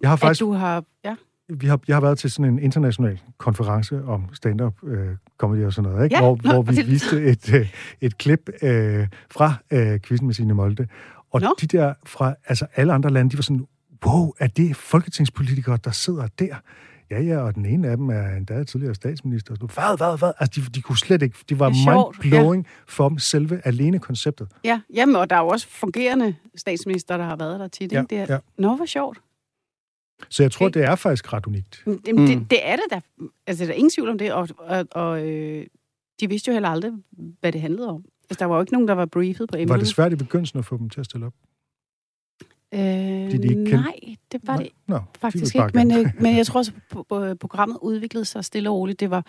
[0.02, 0.84] Jeg har at faktisk du har...
[1.04, 1.14] Ja,
[1.48, 5.72] vi har, jeg har været til sådan en international konference om stand-up øh, comedy og
[5.72, 6.16] sådan noget, ikke?
[6.16, 10.54] Ja, hvor, hvor vi viste et, øh, et klip øh, fra øh, quizzen med Signe
[10.54, 10.86] Molde.
[11.30, 11.54] Og Nå.
[11.60, 13.66] de der fra altså alle andre lande, de var sådan,
[14.06, 16.56] wow, er det folketingspolitikere, der sidder der?
[17.10, 19.54] Ja, ja, og den ene af dem er endda tidligere statsminister.
[19.60, 20.32] Og Hvad, hvad, hvad?
[20.38, 21.38] Altså, de, de kunne slet ikke...
[21.48, 24.48] De var mind-blowing for dem selve alene konceptet.
[24.64, 24.80] ja.
[24.94, 27.92] Jamen, og der er jo også fungerende statsminister, der har været der tit.
[27.92, 28.10] Ja, ikke?
[28.10, 28.38] Det er, ja.
[28.58, 29.18] Nå, hvor sjovt.
[30.28, 30.80] Så jeg tror, Okay.
[30.80, 31.82] det er faktisk ret unikt.
[31.86, 32.26] Men Det, Mm.
[32.26, 33.00] det, det er det da.
[33.46, 35.66] Altså, der er ingen tvivl om det, og, og, og øh,
[36.20, 36.92] de vidste jo heller aldrig,
[37.40, 38.04] hvad det handlede om.
[38.30, 39.68] Altså, der var jo ikke nogen, der var briefet på emnet.
[39.68, 41.34] Var det svært i begyndelsen at få dem til at stille op?
[42.74, 43.94] Øh, de ikke kendte- nej,
[44.32, 45.76] det var det Nå, de faktisk bare ikke.
[45.78, 46.72] Men, øh, men jeg tror også,
[47.30, 49.00] at programmet udviklede sig stille og roligt.
[49.00, 49.26] Det var,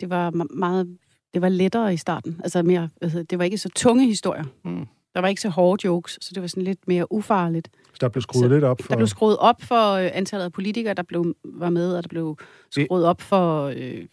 [0.00, 0.98] det var me- meget
[1.34, 2.40] det var lettere i starten.
[2.44, 4.44] Altså mere, det, det var ikke så tunge historier.
[4.64, 4.86] Mm.
[5.14, 7.68] Der var ikke så hårde jokes, så det var sådan lidt mere ufarligt.
[7.92, 8.88] Så der blev skruet Så lidt op for...
[8.88, 12.08] Der blev skruet op for øh, antallet af politikere, der blev, var med, og der
[12.08, 12.38] blev
[12.70, 14.04] skruet op for, øh,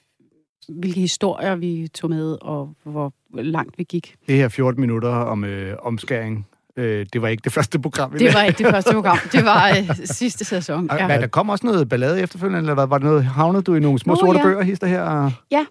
[0.70, 4.16] hvilke historier vi tog med, og hvor langt vi gik.
[4.28, 8.18] Det her 14 minutter om øh, omskæring, øh, det var ikke det første program, vi
[8.18, 9.18] Det var ikke det første program.
[9.32, 10.90] Det var øh, sidste sæson.
[10.92, 11.06] Ja.
[11.06, 12.88] Hvad, der kom også noget ballade efterfølgende, eller hvad?
[12.88, 14.46] var det noget, havnede du i nogle små Nå, sorte ja.
[14.46, 15.32] bøger, hister her?
[15.52, 15.66] Ja,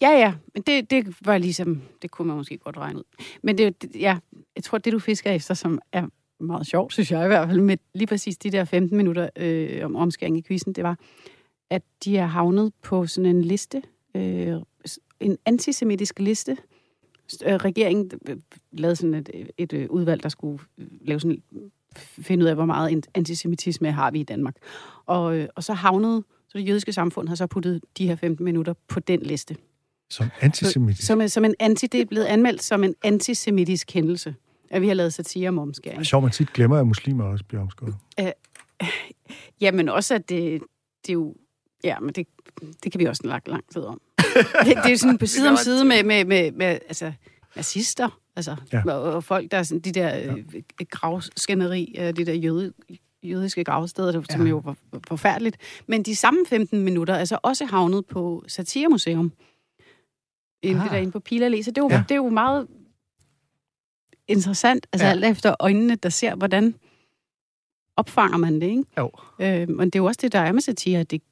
[0.00, 3.04] ja, men det, det var ligesom, det kunne man måske godt regne ud.
[3.42, 4.18] Men det, det- ja,
[4.56, 6.06] jeg tror, det du fisker efter, som er
[6.40, 9.84] meget sjovt, synes jeg i hvert fald, med lige præcis de der 15 minutter øh,
[9.84, 10.98] om omskæring i quizzen, det var,
[11.70, 13.82] at de er havnet på sådan en liste,
[14.14, 14.56] øh,
[15.20, 16.56] en antisemitisk liste.
[17.46, 18.10] Øh, regeringen
[18.72, 21.42] lavede sådan et, et øh, udvalg, der skulle øh, lave sådan,
[21.96, 24.56] finde ud af, hvor meget antisemitisme har vi i Danmark.
[25.06, 28.74] Og, og så havnede, så det jødiske samfund har så puttet de her 15 minutter
[28.88, 29.56] på den liste.
[30.10, 31.06] Som antisemitisk.
[31.06, 34.34] Som, som en anti, det er blevet anmeldt som en antisemitisk hændelse,
[34.70, 35.98] at vi har lavet satire om omskæring.
[35.98, 37.94] Det er sjovt, man tit glemmer, at muslimer også bliver omskåret.
[39.60, 40.62] Jamen også, at det,
[41.02, 41.34] det er jo...
[41.84, 42.26] Ja, men det,
[42.84, 44.00] det kan vi også snakke lang tid om.
[44.64, 47.12] det, det er sådan på side om side med, med, med, med altså,
[47.56, 48.82] nazister, altså, Ja.
[48.86, 48.92] ja.
[48.92, 52.72] og, og folk, der er sådan, de der øh, gravskænderi, øh, de der jøde,
[53.22, 54.48] jødiske gravsteder, det, som Ja.
[54.48, 54.76] jo var
[55.08, 55.56] forfærdeligt.
[55.86, 59.32] Men de samme 15 minutter er altså også havnet på Satiremuseum.
[60.74, 60.82] Ah.
[60.82, 61.62] det der inde på Pila.
[61.62, 62.02] Så det er, jo, Ja.
[62.08, 62.66] det er jo meget
[64.28, 65.10] interessant, altså Ja.
[65.10, 66.74] alt efter øjnene, der ser, hvordan
[67.96, 68.84] opfanger man det, ikke?
[68.98, 69.10] Jo.
[69.40, 71.22] Øh, men det er jo også det, der er med satire, at det,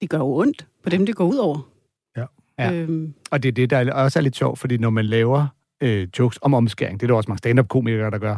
[0.00, 1.68] det gør jo ondt på dem, det går ud over.
[2.16, 2.24] Ja.
[2.58, 2.72] Ja.
[2.72, 5.46] Øhm, Og det er det, der også er lidt sjovt, fordi når man laver
[5.82, 8.36] øh, jokes om omskæring, det er der også mange stand-up-komikere, der gør,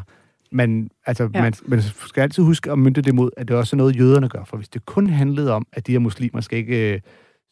[0.52, 1.42] men altså, ja.
[1.42, 4.28] Man, man skal altid huske at mynte det mod, at det også er noget, jøderne
[4.28, 4.44] gør.
[4.44, 7.02] For hvis det kun handlede om, at de her muslimer skal ikke...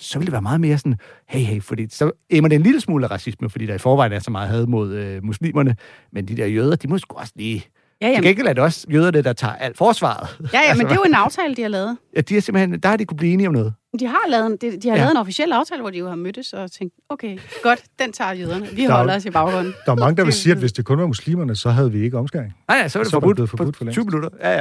[0.00, 0.96] Så ville det være meget mere sådan,
[1.28, 4.12] hey, hey, fordi så emmer det en lille smule af racisme, fordi der i forvejen
[4.12, 5.76] er så meget had mod øh, muslimerne,
[6.12, 7.64] men de der jøder, de må sgu også lige...
[8.00, 10.28] ja, Til jamen, gengæld er det også jøderne, der tager alt forsvaret.
[10.52, 11.96] ja, ja, men det er jo en aftale, de har lavet.
[12.16, 13.74] Ja, de er simpelthen, der har de kunne blive enige om noget.
[14.00, 15.00] De har lavet en, de, de har Ja.
[15.00, 15.04] ja.
[15.04, 18.32] lavet en officiel aftale, hvor de jo har mødtes og tænkt, okay, godt, den tager
[18.32, 18.66] jøderne.
[18.66, 19.74] Vi Der er- holder os i baggrunden.
[19.86, 22.00] Der er mange, der vil sige, at hvis det kun var muslimerne, så havde vi
[22.02, 22.52] ikke omskæring.
[22.68, 23.94] Nej, ja, så er det Så var det forbudt, blevet forbudt på for længst.
[23.94, 24.28] 20 minutter.
[24.40, 24.60] Ja, ja.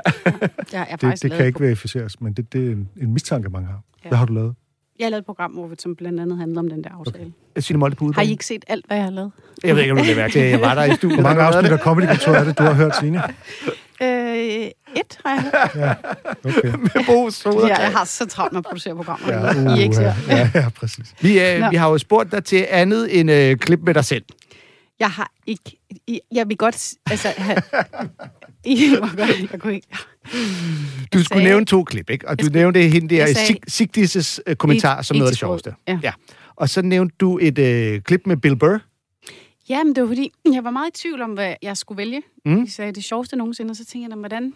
[0.74, 3.68] Jeg er Det, det kan ikke verificeres, men det, det er en, en mistanke, mange
[3.68, 3.82] har.
[4.04, 4.10] Ja.
[4.10, 4.56] Hvad har du lavet?
[5.00, 7.34] Jeg har lavet et program, hvor vi, som blandt andet handler om den der aftale.
[7.56, 7.62] Okay.
[7.62, 8.28] Signe Molde på Har udbanen.
[8.30, 9.32] I ikke set alt, hvad jeg har lavet?
[9.64, 10.50] Jeg ved ikke, om du vil mærke det.
[10.52, 11.20] Jeg var der i studiet.
[11.22, 13.22] Hvor mange afsnit af Comedy Kontor er det, du har hørt, Signe?
[14.02, 15.42] Øh, et har jeg
[15.74, 15.98] hørt.
[16.46, 16.72] Okay.
[16.72, 17.68] det med Bo Soderdag.
[17.68, 19.28] Ja, jeg har så travlt med at producere programmer.
[19.34, 20.36] Ja, Ja, I er ikke ja, ser.
[20.36, 21.14] ja, ja, præcis.
[21.22, 21.70] Vi, øh, Nå.
[21.70, 24.24] vi har jo spurgt dig til andet end øh, klip med dig selv.
[25.00, 25.78] Jeg har ikke...
[26.32, 26.94] Jeg vil godt...
[27.12, 27.58] Altså, have,
[28.72, 29.88] I må godt, jeg kunne ikke...
[29.92, 29.98] Du
[30.32, 32.28] Jeg skulle sagde- nævne to klip, ikke?
[32.28, 35.28] Og du Jeg skulle- nævnte hende der jeg sagde- Sig- Sigdis' øh, kommentar som noget
[35.28, 35.74] af det sjoveste.
[35.88, 36.00] ja.
[36.04, 36.12] ja.
[36.56, 38.78] Og så nævnte du et øh, klip med Bill Burr.
[39.70, 42.22] Ja, men det var fordi, jeg var meget i tvivl om, hvad jeg skulle vælge.
[42.46, 42.52] Mm.
[42.52, 42.66] Mm.
[42.66, 44.54] De sagde, det sjoveste nogensinde, og så tænkte jeg, "Nå, hvordan...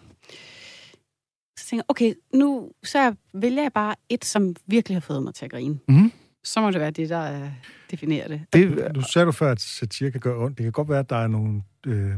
[1.58, 5.34] Så tænkte jeg, okay, nu så vælger jeg bare et, som virkelig har fået mig
[5.34, 5.78] til at grine.
[5.88, 6.12] Mhm.
[6.44, 7.48] Så må det være det, der uh,
[7.90, 8.40] definerer det.
[8.52, 10.58] Det, Du sagde du før, at satire kan gøre ondt.
[10.58, 12.10] Det kan godt være, at der er nogle øh,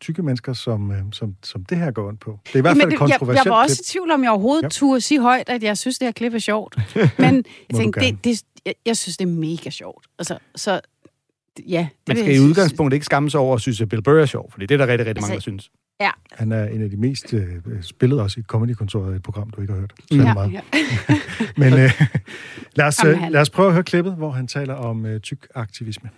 [0.00, 2.38] tykke mennesker, som, øh, som, som det her går ondt på.
[2.46, 3.84] Det er i hvert fald det, jeg, kontroversielt jeg var også klip.
[3.84, 4.68] i tvivl om, jeg overhovedet Ja.
[4.68, 6.76] turde sige højt, at jeg synes, det her klip er sjovt.
[7.18, 10.06] Men jeg tænkte, det, det, jeg, jeg synes, det er mega sjovt.
[10.18, 10.80] Altså, så
[11.68, 11.88] ja.
[11.90, 14.20] Det man skal jeg i udgangspunktet ikke skamme sig over at synes, at Bill Burr
[14.20, 15.70] er sjov, for det er der rigtig, rigtig mange, der Altså, synes.
[16.00, 19.60] Ja, Han er en af de mest øh, spillede også i Comedy-kontoret, et program, du
[19.60, 19.92] ikke har hørt.
[20.10, 20.52] Så ja, meget.
[20.52, 20.60] ja.
[21.62, 22.02] Men øh,
[22.76, 25.46] lad, os, øh, lad os prøve at høre klippet, hvor han taler om øh, tyk
[25.54, 26.10] aktivisme.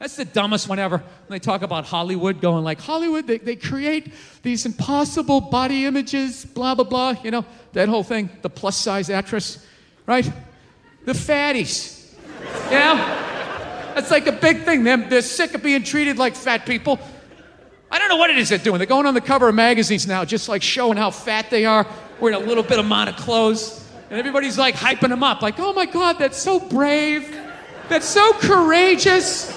[0.00, 0.98] That's the dumbest one ever.
[1.28, 4.12] When they talk about Hollywood going like, Hollywood, they, they create
[4.44, 7.14] these impossible body images, blah, blah, blah.
[7.24, 9.58] You know, that whole thing, the plus size actress,
[10.06, 10.30] right?
[11.04, 12.14] The fatties.
[12.70, 12.96] Know?
[13.94, 14.84] That's like a big thing.
[14.84, 17.00] They're, they're sick of being treated like fat people.
[17.90, 18.78] I don't know what it is they're doing.
[18.78, 21.86] They're going on the cover of magazines now, just like showing how fat they are,
[22.20, 23.84] wearing a little bit amount of clothes.
[24.10, 27.34] And everybody's like hyping them up, like, oh my God, that's so brave.
[27.88, 29.54] That's so courageous.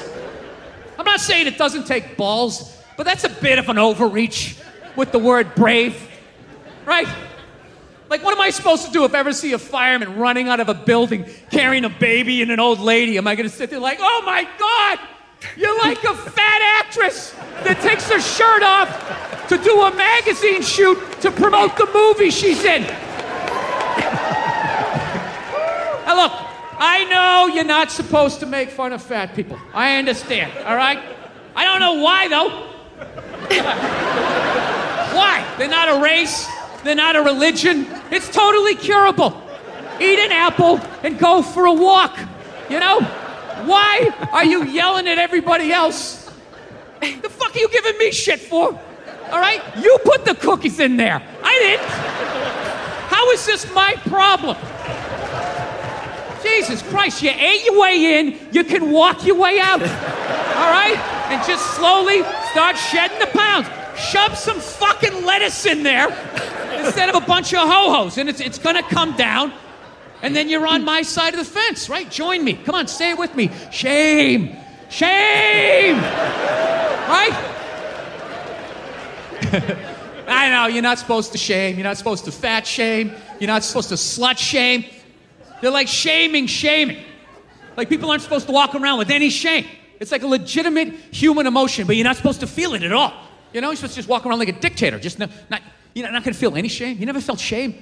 [0.98, 4.58] I'm not saying it doesn't take balls, but that's a bit of an overreach
[4.96, 6.10] with the word brave,
[6.86, 7.08] right?
[8.10, 10.60] Like, what am I supposed to do if I ever see a fireman running out
[10.60, 13.18] of a building carrying a baby and an old lady?
[13.18, 15.00] Am I going to sit there like, oh my God,
[15.56, 17.32] you're like a fat actress
[17.64, 22.64] that takes her shirt off to do a magazine shoot to promote the movie she's
[22.64, 22.84] in?
[26.06, 26.32] Now, look,
[26.78, 29.58] I know you're not supposed to make fun of fat people.
[29.74, 31.00] I understand, all right?
[31.56, 32.50] I don't know why, though.
[35.16, 35.56] why?
[35.58, 36.48] They're not a race,
[36.84, 37.88] they're not a religion.
[38.10, 39.42] It's totally curable.
[40.00, 42.18] Eat an apple and go for a walk,
[42.70, 43.00] you know?
[43.68, 46.30] Why are you yelling at everybody else?
[47.00, 48.68] The fuck are you giving me shit for?
[49.32, 49.62] All right?
[49.82, 51.22] You put the cookies in there.
[51.44, 51.88] I didn't.
[53.10, 54.58] How is this my problem?
[56.44, 59.82] Jesus Christ, you ate your way in, you can walk your way out.
[59.82, 60.98] All right?
[61.30, 63.68] And just slowly start shedding the pounds.
[63.98, 66.08] Shove some fucking lettuce in there
[66.84, 69.54] instead of a bunch of ho-hos, and it's, it's gonna come down.
[70.22, 72.10] And then you're on my side of the fence, right?
[72.10, 72.54] Join me.
[72.54, 73.50] Come on, say it with me.
[73.72, 74.56] Shame.
[74.90, 75.98] Shame.
[75.98, 77.48] Right?
[80.28, 81.76] I know, you're not supposed to shame.
[81.76, 83.12] You're not supposed to fat shame.
[83.40, 84.86] You're not supposed to slut shame.
[85.62, 87.04] They're like shaming, shaming.
[87.76, 89.66] Like people aren't supposed to walk around with any shame.
[90.00, 93.14] It's like a legitimate human emotion, but you're not supposed to feel it at all.
[93.54, 95.00] You know, you're supposed to just walk around like a dictator.
[95.00, 95.62] Just no, not,
[95.94, 96.98] you're not going to feel any shame.
[96.98, 97.76] You never felt shame.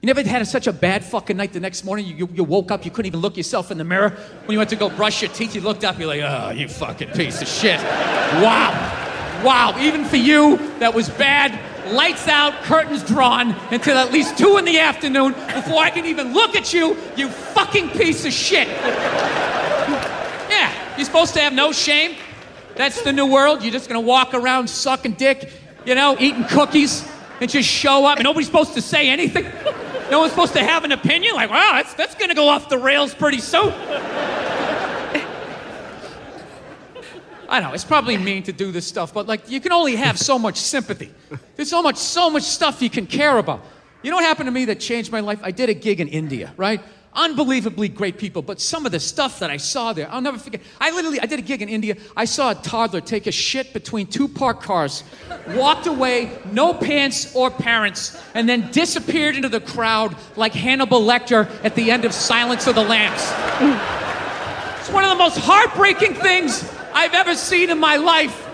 [0.00, 2.06] You never had such a bad fucking night the next morning.
[2.06, 4.10] You, you, you woke up, you couldn't even look yourself in the mirror.
[4.10, 6.68] When you went to go brush your teeth, you looked up, you're like, oh, you
[6.68, 7.80] fucking piece of shit.
[7.80, 9.42] Wow.
[9.44, 9.74] Wow.
[9.80, 11.58] Even for you, that was bad.
[11.92, 16.32] Lights out, curtains drawn until at least two in the afternoon before I can even
[16.32, 18.68] look at you, you fucking piece of shit.
[20.48, 22.14] Yeah, you're supposed to have no shame.
[22.76, 23.62] That's the new world.
[23.62, 25.50] You're just gonna walk around sucking dick,
[25.84, 27.04] you know, eating cookies,
[27.40, 29.46] and just show up, and nobody's supposed to say anything.
[30.10, 31.34] No one's supposed to have an opinion.
[31.34, 33.72] Like, wow, that's that's gonna go off the rails pretty soon.
[37.50, 40.18] I know it's probably mean to do this stuff, but like you can only have
[40.18, 41.12] so much sympathy.
[41.56, 43.64] There's so much, so much stuff you can care about.
[44.02, 45.40] You know what happened to me that changed my life?
[45.42, 46.82] I did a gig in India, right?
[47.14, 50.60] Unbelievably great people, but some of the stuff that I saw there, I'll never forget.
[50.80, 51.96] I literally, I did a gig in India.
[52.16, 55.02] I saw a toddler take a shit between two parked cars,
[55.48, 61.48] walked away, no pants or parents, and then disappeared into the crowd like Hannibal Lecter
[61.64, 63.22] at the end of Silence of the Lambs.
[64.80, 68.46] It's one of the most heartbreaking things I've ever seen in my life.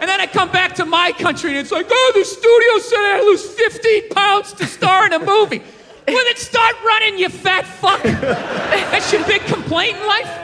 [0.00, 2.98] And then I come back to my country and it's like, oh, the studio said
[2.98, 5.62] I lose 15 pounds to star in a movie.
[6.06, 8.02] Well, then start running, you fat fuck.
[8.02, 10.42] That's your big complaint in life?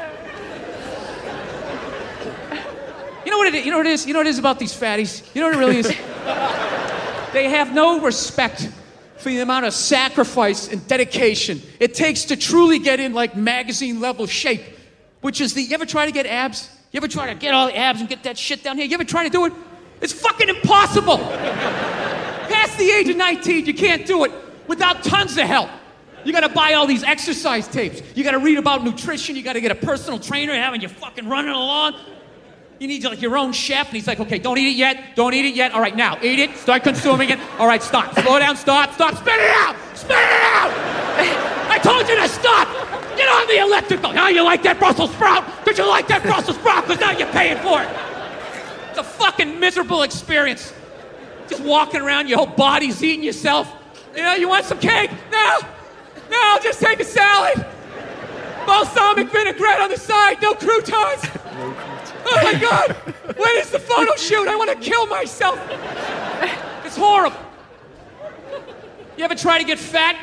[3.24, 3.64] You know what it is?
[3.64, 4.06] You know what it is?
[4.06, 5.22] You know what it is about these fatties?
[5.34, 5.88] You know what it really is?
[7.32, 8.68] they have no respect
[9.18, 14.00] for the amount of sacrifice and dedication it takes to truly get in like magazine
[14.00, 14.62] level shape,
[15.20, 15.62] which is the.
[15.62, 16.68] You ever try to get abs?
[16.90, 18.86] You ever try to get all the abs and get that shit down here?
[18.86, 19.52] You ever try to do it?
[20.00, 21.18] It's fucking impossible.
[21.18, 24.32] Past the age of 19, you can't do it
[24.66, 25.70] without tons of help.
[26.24, 28.00] You gotta buy all these exercise tapes.
[28.14, 29.34] You gotta read about nutrition.
[29.36, 31.94] You gotta get a personal trainer having you fucking running along.
[32.78, 35.34] You need like your own chef, and he's like, okay, don't eat it yet, don't
[35.34, 35.72] eat it yet.
[35.72, 37.38] All right, now eat it, start consuming it.
[37.58, 40.72] All right, stop, slow down, stop, stop, spit it out, spit it out.
[41.70, 42.68] I told you to stop.
[43.16, 44.12] Get on the elliptical.
[44.12, 45.44] Now you like that Brussels sprout?
[45.64, 46.86] Did you like that Brussels sprout?
[46.86, 47.88] Because now you're paying for it.
[48.90, 50.72] It's a fucking miserable experience.
[51.48, 53.72] Just walking around, your whole body's eating yourself.
[54.14, 55.10] You you want some cake?
[55.30, 55.58] No,
[56.30, 57.64] no, just take a salad.
[58.66, 61.22] Balsamic vinaigrette on the side, no croutons.
[62.24, 62.92] Oh my God!
[63.36, 64.48] When is the photo shoot?
[64.48, 65.58] I want to kill myself.
[66.84, 67.38] It's horrible.
[69.16, 70.16] You ever try to get fat?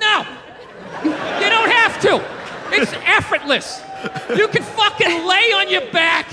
[0.00, 0.26] No.
[1.04, 2.24] You don't have to.
[2.72, 3.80] It's effortless.
[4.36, 6.26] You can fucking lay on your back,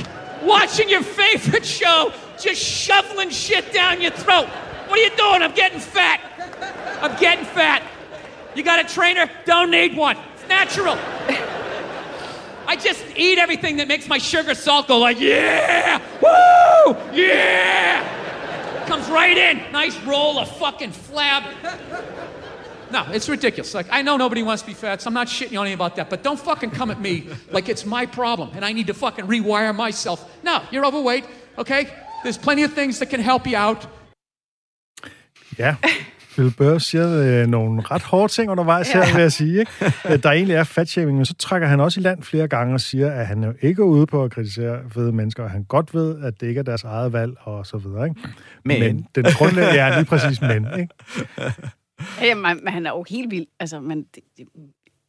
[0.43, 4.47] watching your favorite show, just shoveling shit down your throat.
[4.88, 5.41] What are you doing?
[5.41, 6.21] I'm getting fat.
[7.02, 7.84] I'm getting fat.
[8.56, 9.30] You got a trainer?
[9.45, 10.17] Don't need one.
[10.36, 10.98] It's natural.
[12.67, 18.86] I just eat everything that makes my sugar salt go like, yeah, woo, yeah.
[18.88, 19.71] Comes right in.
[19.71, 21.43] Nice roll of fucking flab.
[22.91, 23.74] No, it's ridiculous.
[23.74, 25.95] Like, I know nobody wants to be fat, so I'm not shitting on you about
[25.98, 28.93] that, but don't fucking come at me like it's my problem and I need to
[28.93, 30.32] fucking rewire myself.
[30.43, 31.26] No, you're overweight,
[31.58, 31.89] okay?
[32.24, 33.86] There's plenty of things that can help you out.
[35.59, 35.75] Ja,
[36.35, 39.59] Bill Burr siger øh, nogle ret hårde ting undervejs her, vil jeg sige.
[39.59, 39.71] Ikke?
[40.09, 42.81] Øh, Der egentlig er fatshaming, men så trækker han også i land flere gange og
[42.81, 45.93] siger, at han jo ikke er ude på at kritisere fede mennesker, og han godt
[45.93, 48.07] ved, at det ikke er deres eget valg, og så videre.
[48.09, 48.21] Ikke?
[48.65, 48.79] Men.
[48.79, 50.67] men den grundlæggende er lige præcis men.
[50.79, 50.93] Ikke?
[52.21, 53.45] Ja, men, men han er jo helt vild.
[53.59, 54.45] Altså, men det, det,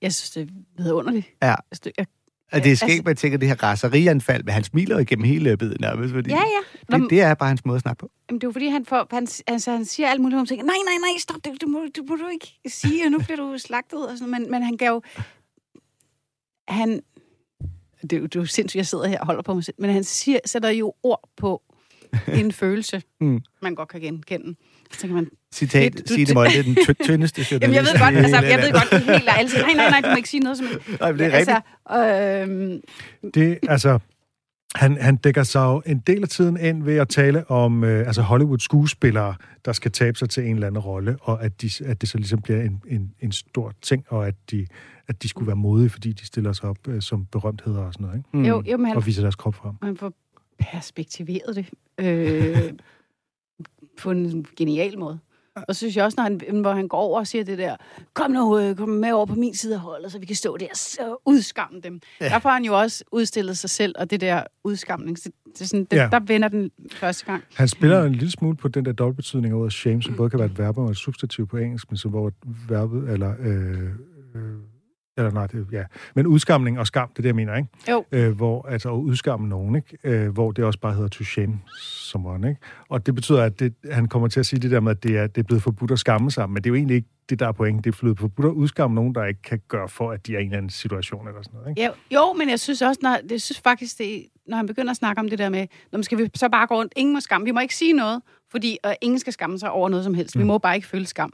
[0.02, 1.26] jeg synes, det er vidunderligt.
[1.42, 1.54] Ja.
[1.70, 2.06] Altså, jeg,
[2.52, 5.24] Og det er Altså- skægt, at jeg tænker, det her raserianfald, men han smiler igennem
[5.24, 6.42] hele løbet nærmest, fordi ja,
[6.90, 6.96] ja.
[6.98, 8.10] det, det er bare hans måde at snakke på.
[8.28, 10.46] Jamen, det er jo fordi, han, får, han, altså, han siger alt muligt, og man
[10.46, 13.18] tænker, nej, nej, nej, stop, det, det, må, det må du ikke sige, og nu
[13.18, 14.08] bliver du slagtet.
[14.08, 15.02] Og sådan, men, men han gav
[16.68, 17.00] han,
[18.02, 19.76] det, er jo- det er jo sindssygt, jeg sidder her og holder på mig selv,
[19.78, 21.62] men han siger, sætter jo ord på
[22.28, 23.40] en følelse, Mm.
[23.62, 24.54] man godt kan genkende.
[24.92, 27.52] Så tænker man, Citat, du- Signe Molde, den ty- tyndeste journalist.
[27.62, 29.54] Jamen, jeg ved godt, altså, hele jeg ved godt, det er helt ærligt.
[29.54, 30.66] Nej, nej, nej, du må ikke sige noget som...
[31.00, 31.60] Nej, men det er altså,
[32.52, 32.80] øhm,
[33.34, 33.98] Det, altså,
[34.74, 38.06] han, han dækker sig jo en del af tiden ind ved at tale om øh,
[38.06, 42.00] altså Hollywood-skuespillere, der skal tabe sig til en eller anden rolle, og at, de, at
[42.00, 44.66] det så ligesom bliver en, en, en stor ting, og at de,
[45.08, 48.04] at de skulle være modige, fordi de stiller sig op øh, som berømtheder og sådan
[48.06, 48.28] noget, ikke?
[48.32, 48.44] Mm.
[48.44, 49.74] jo, jo, men han, og viser deres krop frem.
[49.82, 50.12] han får
[50.58, 51.66] perspektiveret det
[52.00, 52.58] øh,
[54.02, 55.18] på en genial måde.
[55.68, 57.76] Og så synes jeg også, når han, hvor han går over og siger det der,
[58.14, 60.56] kom nu, øh, kom med over på min side af holdet, så vi kan stå
[60.56, 60.66] der
[61.00, 62.00] og udskamme dem.
[62.20, 62.28] Ja.
[62.28, 65.84] Der får han jo også udstillet sig selv, og det der udskamning, det, det sådan,
[65.84, 66.02] det, Ja.
[66.02, 66.08] ja.
[66.08, 67.42] der vender den første gang.
[67.54, 70.38] Han spiller en lille smule på den der dobbeltbetydning af ordet shame, som både kan
[70.38, 72.32] være et verb og et substantiv på engelsk, men så hvor
[72.68, 73.82] verbet, eller, øh,
[74.34, 74.52] øh,
[75.16, 77.68] eller nej, det, ja, men udskamning og skam, det er det, jeg mener, ikke?
[77.90, 78.04] Jo.
[78.12, 79.98] Øh, hvor, altså at udskamme nogen, ikke?
[80.04, 82.60] Øh, hvor det også bare hedder to shame someone, ikke?
[82.88, 85.18] Og det betyder, at det, han kommer til at sige det der med, at det
[85.18, 87.38] er, det er blevet forbudt at skamme sig, men det er jo egentlig ikke det,
[87.38, 87.84] der er pointen.
[87.84, 90.38] Det er blevet forbudt at udskamme nogen, der ikke kan gøre for, at de er
[90.38, 91.82] i en eller anden situation eller sådan noget, ikke?
[91.82, 94.96] Ja, jo, men jeg synes også, når, jeg synes faktisk, det, når han begynder at
[94.96, 97.44] snakke om det der med, når skal vi så bare gå rundt, ingen må skamme,
[97.44, 100.36] vi må ikke sige noget, fordi øh, ingen skal skamme sig over noget som helst.
[100.36, 100.42] Mm.
[100.42, 101.32] Vi må bare ikke føle skam.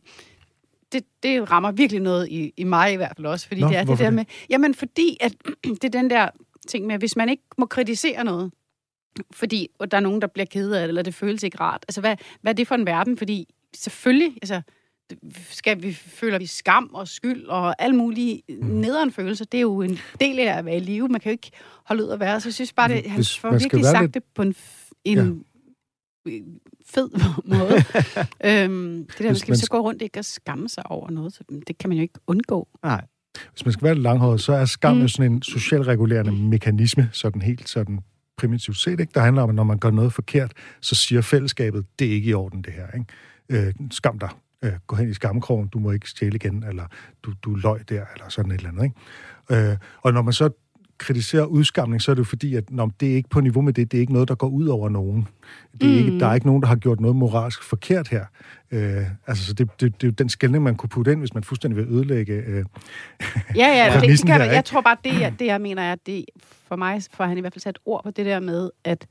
[0.92, 3.76] Det, det rammer virkelig noget i, i mig i hvert fald også, fordi Nå, det
[3.76, 4.14] er det der det?
[4.14, 6.28] med, jamen fordi at det er den der
[6.68, 8.52] ting med, at hvis man ikke må kritisere noget,
[9.32, 11.84] fordi der er nogen, der bliver ked af det, eller det føles ikke rart.
[11.88, 13.16] Altså, hvad, hvad er det for en verden?
[13.16, 14.62] Fordi selvfølgelig, altså,
[15.50, 18.66] skal vi føler vi skam og skyld og alle mulige Mm.
[18.66, 19.44] nederen følelser.
[19.44, 21.08] Det er jo en del af at være i live.
[21.08, 21.50] Man kan jo ikke
[21.84, 22.40] holde ud at være.
[22.40, 24.54] Så jeg synes bare, det, han Hvis får virkelig sagt lidt- det på en,
[25.04, 25.44] en
[26.86, 27.08] fed
[27.44, 27.74] måde.
[28.64, 31.32] øhm, det der, Hvis skal man så gå rundt ikke og skamme sig over noget,
[31.32, 32.68] så det kan man jo ikke undgå.
[32.82, 33.04] Nej.
[33.52, 34.96] Hvis man skal være langhåret, så er skam.
[34.96, 35.02] Mm.
[35.02, 37.98] jo sådan en socialregulerende mekanisme, sådan helt sådan
[38.36, 39.12] primitivt set, ikke?
[39.14, 42.30] Der handler om, at når man gør noget forkert, så siger fællesskabet, det er ikke
[42.30, 43.66] i orden, det her, ikke?
[43.66, 44.28] Øh, skam dig.
[44.64, 46.86] Øh, gå hen i skamkrogen, du må ikke stjæle igen, eller
[47.22, 49.70] du, du løg der, eller sådan et eller andet, ikke?
[49.70, 50.50] Øh, og når man så
[51.02, 53.72] kritiserer udskamning, så er det jo fordi, at når det er ikke på niveau med
[53.72, 55.28] det, det er ikke noget, der går ud over nogen.
[55.80, 56.06] Det er mm.
[56.06, 58.24] ikke, der er ikke nogen, der har gjort noget moralsk forkert her.
[58.70, 61.34] Øh, altså, så det, det, det er jo den skældning, man kunne putte ind, hvis
[61.34, 62.64] man fuldstændig vil ødelægge øh,
[63.56, 64.44] Ja, ja, det, det kan her.
[64.44, 64.66] Jeg ikke?
[64.66, 66.24] tror bare, det, jeg- det jeg mener er, det,
[66.68, 69.06] for mig får han i hvert fald sat ord på det der med, at,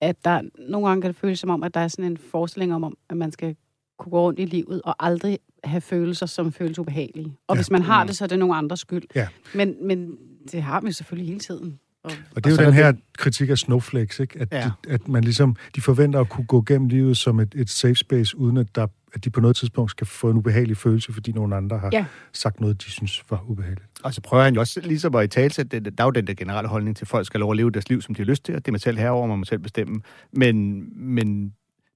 [0.00, 2.74] at der nogle gange kan det føles som om, at der er sådan en forestilling
[2.74, 3.56] om, at man skal
[3.98, 7.36] kunne gå rundt i livet og aldrig have følelser, som føles ubehagelige.
[7.48, 7.58] Og Ja.
[7.58, 9.02] hvis man har det, så er det nogen andres skyld.
[9.14, 9.28] Ja.
[9.54, 10.16] Men, men
[10.52, 11.78] det har vi selvfølgelig hele tiden.
[12.04, 14.38] Og, Og det er Og jo den der her kritik af snowflakes, ikke?
[14.40, 14.70] At, Ja.
[14.84, 17.94] de, at man ligesom, de forventer at kunne gå gennem livet som et, et safe
[17.94, 21.32] space, uden at, der, at de på noget tidspunkt skal få en ubehagelig følelse, fordi
[21.32, 22.04] nogen andre har Ja.
[22.32, 23.86] sagt noget, de synes var ubehageligt.
[24.04, 25.98] Og så prøver han jo også ligesom at i talsætte det.
[25.98, 27.70] Der er jo den der generelle holdning til, at folk skal have lov at leve
[27.70, 29.44] deres liv, som de har lyst til, og det er man selv herover, man må
[29.44, 30.00] selv bestemme.
[30.32, 31.52] Men, men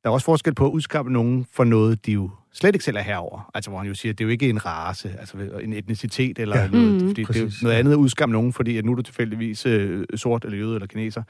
[0.06, 2.96] der er også forskel på at udskamme nogen for noget, de jo slet ikke selv
[2.96, 3.50] er herover.
[3.54, 6.38] Altså hvor han jo siger, at det er jo ikke en race, altså en etnicitet
[6.38, 6.68] eller Ja.
[6.68, 6.92] noget.
[6.92, 7.00] Mhm.
[7.00, 9.02] Fordi det er jo Præcis, noget andet at udskamme nogen, fordi at nu er du
[9.02, 11.22] tilfældigvis øh, sort eller jøde eller kineser.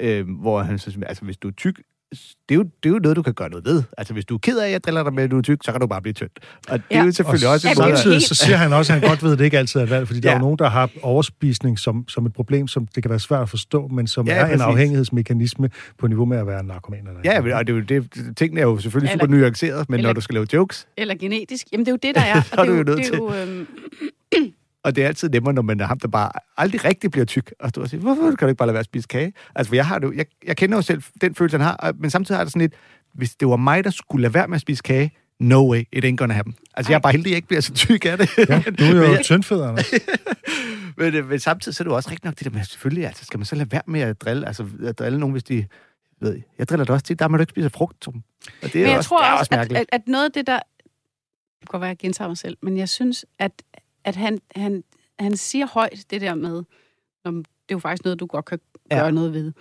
[0.00, 1.80] Øh, hvor han så siger, altså hvis du er tyk,
[2.12, 2.18] det
[2.50, 3.82] er, jo, det er jo noget, du kan gøre noget ved.
[3.98, 5.58] Altså, hvis du er ked af, at jeg driller dig med, at du er tyk,
[5.64, 6.30] så kan du bare blive tynd.
[6.68, 7.04] Og det er Ja.
[7.04, 9.08] jo selvfølgelig og også det er jo at- samtidig så siger han også, at han
[9.08, 10.34] godt ved, at det ikke altid er et valg, fordi der Ja.
[10.34, 13.42] er jo nogen, der har overspisning som, som et problem, som det kan være svært
[13.42, 14.54] at forstå, men som Ja, er præcis.
[14.54, 17.00] en afhængighedsmekanisme på niveau med at være narkoman.
[17.08, 19.98] Eller Ja, og det er jo det, tingene er jo selvfølgelig Eller- super nuanceret, men
[19.98, 21.66] eller- når du skal lave jokes, eller genetisk.
[21.72, 22.42] Jamen, det er jo det, der er.
[22.42, 23.66] Så er Og det du er jo jo, nødt det er jo, øhm,
[24.84, 27.52] Og det er altid nemmere, når man er ham, der bare aldrig rigtig bliver tyk.
[27.60, 29.32] Og stå og sige, hvorfor kan du ikke bare lade være at spise kage?
[29.54, 32.10] Altså, for jeg, har det, jeg, jeg kender jo selv den følelse, han har, men
[32.10, 32.74] samtidig har det sådan lidt,
[33.14, 35.10] hvis det var mig, der skulle lade være med at spise kage,
[35.40, 36.54] no way, it ain't gonna happen.
[36.74, 38.38] Altså, jeg er bare heldig, at jeg ikke bliver så tyk af det.
[38.38, 39.92] Ja, du er men, jo jeg- tyndfed, Anders.
[40.98, 43.06] men, øh, men samtidig så er det jo også rigtigt nok, det der med, selvfølgelig,
[43.06, 45.66] altså, skal man så lade være med at drille, altså, at drille nogen, hvis de,
[46.20, 48.06] ved, jeg driller det også til, der må du ikke spise frugt.
[48.08, 48.14] Og
[48.62, 50.56] det er Men jeg også, tror også, også at, at noget af det, der...
[51.60, 53.52] Det kan godt være, at jeg gentager mig selv, men jeg synes, at,
[54.08, 54.84] at han, han,
[55.18, 56.62] han siger højt det der med,
[57.24, 58.58] om det er jo faktisk noget, du godt kan
[58.90, 58.98] Ja.
[58.98, 59.52] gøre noget ved.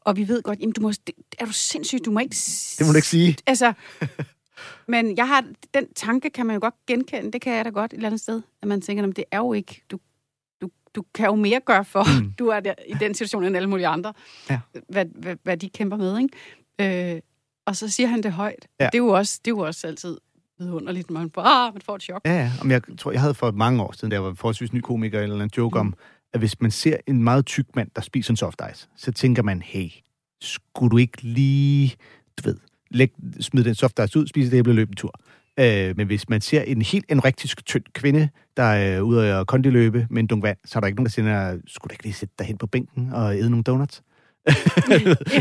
[0.00, 2.36] Og vi ved godt, jamen, du må, det, er du sindssyg, du må ikke...
[2.78, 3.36] Det må du ikke sige.
[3.46, 3.72] Altså,
[4.88, 7.92] men jeg har, den tanke kan man jo godt genkende, det kan jeg da godt
[7.92, 9.98] et eller andet sted, at man tænker, det er jo ikke, du,
[10.62, 12.32] du, du kan jo mere gøre for, mm.
[12.38, 14.12] du er der, i den situation end alle mulige andre,
[14.50, 14.60] Ja.
[14.88, 16.18] hvad, hvad, hvad de kæmper med,
[16.80, 17.14] ikke?
[17.14, 17.20] Øh,
[17.66, 18.68] og så siger han det højt.
[18.80, 18.84] Ja.
[18.86, 20.18] Det, er jo også, det er jo også altid
[20.58, 22.20] vidunderligt, man får, ah, man får et chok.
[22.24, 22.50] Ja, ja.
[22.60, 25.20] Om jeg tror, jeg havde for mange år siden, da jeg var forholdsvis ny komiker,
[25.20, 25.80] eller en joke mm.
[25.80, 25.94] om,
[26.32, 29.42] at hvis man ser en meget tyk mand, der spiser en soft ice, så tænker
[29.42, 29.88] man, hey,
[30.40, 31.96] skulle du ikke lige,
[32.38, 32.56] du ved,
[32.90, 35.12] læg, smide den soft ice ud, spise det, æble og løbe en tur.
[35.58, 40.06] Øh, men hvis man ser en helt anorektisk tynd kvinde, der er ude at kondiløbe
[40.10, 42.14] med en dunk vand, så er der ikke nogen, der siger, skulle du ikke lige
[42.14, 44.02] sætte dig hen på bænken og æde nogle donuts?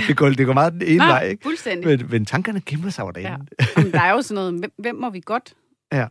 [0.07, 1.43] Det, går, det går meget den ene Nej, vej, ikke?
[1.43, 1.87] fuldstændig.
[1.99, 3.21] Men, men tankerne kæmper sig over Ja.
[3.21, 3.45] derinde.
[3.77, 5.53] Jamen, der er jo sådan noget, hvem, hvem må vi godt
[5.93, 6.07] Ja.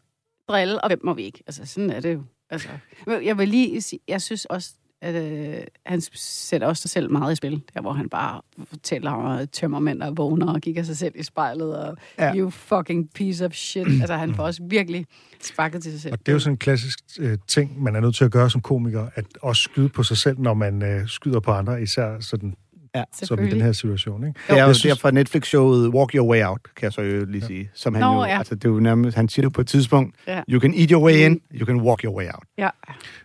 [0.48, 1.42] drille, og hvem må vi ikke?
[1.46, 2.22] Altså, sådan er det jo.
[2.50, 2.68] Altså,
[3.06, 4.70] jeg vil lige sige, jeg synes også,
[5.02, 9.10] at øh, han sætter også sig selv meget i spil, der hvor han bare fortæller
[9.10, 12.26] om at tømmermænd og vågner og kigger sig selv i spejlet, og Ja.
[12.26, 12.34] ja.
[12.36, 13.86] you fucking piece of shit.
[14.00, 15.06] Altså, han får også virkelig
[15.42, 16.12] sparket til sig selv.
[16.12, 18.50] Og det er jo sådan en klassisk øh, ting, man er nødt til at gøre
[18.50, 22.20] som komiker, at også skyde på sig selv, når man øh, skyder på andre, især
[22.20, 22.54] sådan,
[22.94, 24.26] Ja, som i den her situation.
[24.26, 24.38] Ikke?
[24.48, 27.24] Det er jo Jeg synes- derfor Netflix-showet Walk Your Way Out, kan jeg så jo
[27.24, 27.70] lige sige.
[27.74, 28.38] Som han Nå, jo, ja.
[28.38, 30.40] altså det er jo nærmest, han siger det på et tidspunkt, Ja.
[30.50, 32.44] you can eat your way in, you can walk your way out.
[32.58, 32.68] Ja.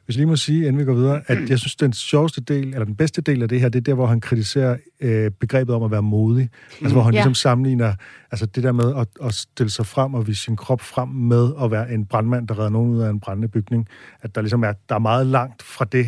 [0.06, 2.68] Hvis jeg lige må sige, inden vi går videre, at jeg synes, den sjoveste del,
[2.68, 5.76] eller den bedste del af det her, det er der, hvor han kritiserer øh, begrebet
[5.76, 6.50] om at være modig.
[6.82, 7.18] Altså, hvor han Ja.
[7.20, 7.94] ligesom sammenligner
[8.32, 11.52] altså det der med at, at stille sig frem og vise sin krop frem med
[11.64, 13.88] at være en brandmand, der redder nogen ud af en brændende bygning.
[14.22, 16.08] At der ligesom er, der er meget langt fra det,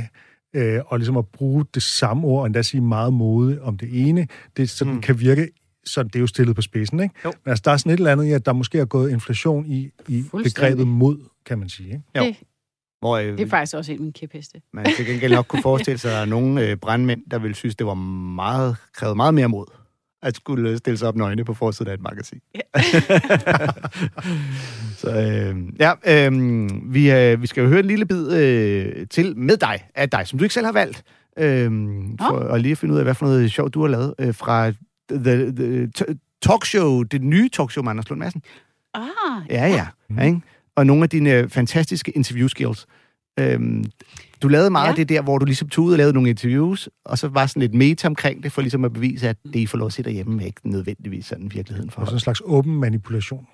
[0.53, 4.07] øh, og ligesom at bruge det samme ord, og endda sige meget modig om det
[4.07, 5.01] ene, det sådan mm.
[5.01, 5.47] kan virke
[5.85, 7.15] så det er jo stillet på spidsen, ikke?
[7.25, 7.33] Jo.
[7.45, 9.65] Men altså, der er sådan et eller andet i, at der måske er gået inflation
[9.65, 12.01] i, i begrebet mod, kan man sige, ikke?
[12.15, 12.23] Jo.
[12.23, 12.35] Det,
[12.99, 14.61] Hvor øh, det er faktisk også en af mine kæpheste.
[14.73, 17.55] man til gengæld nok kunne forestille sig, at der er nogle øh, brandmænd, der ville
[17.55, 19.65] synes, det var meget, krævede meget mere mod
[20.21, 22.39] at skulle stille sig op nøgne på forsiden af et magasin.
[25.01, 25.91] så øh, ja,
[26.27, 30.09] øh, vi, øh, vi skal jo høre en lille bid øh, til med dig, af
[30.09, 31.03] dig, som du ikke selv har valgt.
[31.39, 31.71] Øh,
[32.19, 34.71] for at lige finde ud af, hvad for noget sjovt du har lavet øh, fra
[35.11, 38.41] the, the, t- talkshow, det nye talkshow med Anders Lund Madsen.
[38.93, 39.01] Ah,
[39.49, 39.87] Ja, ja.
[40.17, 40.41] ja ikke?
[40.75, 42.85] Og nogle af dine øh, fantastiske interview skills.
[43.39, 43.85] Øhm,
[44.41, 44.87] du lavede meget ja.
[44.87, 44.91] Ja.
[44.91, 47.45] af det der, hvor du ligesom tog ud og lavede nogle interviews, og så var
[47.45, 49.93] sådan lidt meta omkring det, for ligesom at bevise, at det, I får lov at
[49.93, 53.47] se derhjemme, er ikke nødvendigvis sådan virkeligheden for Og sådan en slags åben manipulation.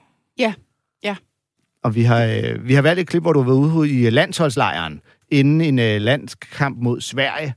[1.84, 5.02] Og vi har, øh, vi har valgt et klip, hvor du var ude i landsholdslejren,
[5.32, 7.54] inden en øh, landskamp mod Sverige,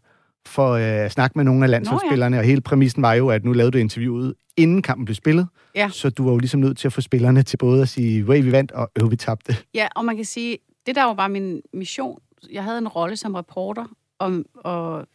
[0.46, 3.52] for øh, at snakke med nogle af landsholdsspillerne, og hele præmissen var jo, at nu
[3.52, 5.46] lavede du interviewet, inden kampen blev spillet.
[5.74, 5.88] Ja.
[5.92, 8.42] Så du var jo ligesom nødt til at få spillerne til både at sige, way
[8.42, 9.56] vi vandt, og øv vi tabte.
[9.74, 10.58] Ja, og man kan sige,
[10.90, 12.20] det der var bare min mission.
[12.52, 13.86] Jeg havde en rolle som reporter,
[14.18, 15.06] og, og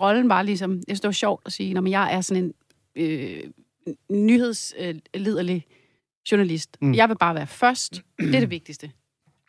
[0.00, 2.54] rollen var ligesom, jeg synes, det var sjovt at sige, når jeg er sådan en
[2.96, 3.40] øh,
[4.10, 5.66] nyhedslederlig
[6.32, 6.76] journalist.
[6.80, 6.88] Mm.
[6.88, 6.94] Mm.
[6.94, 8.02] Jeg vil bare være først.
[8.18, 8.90] Det er det vigtigste.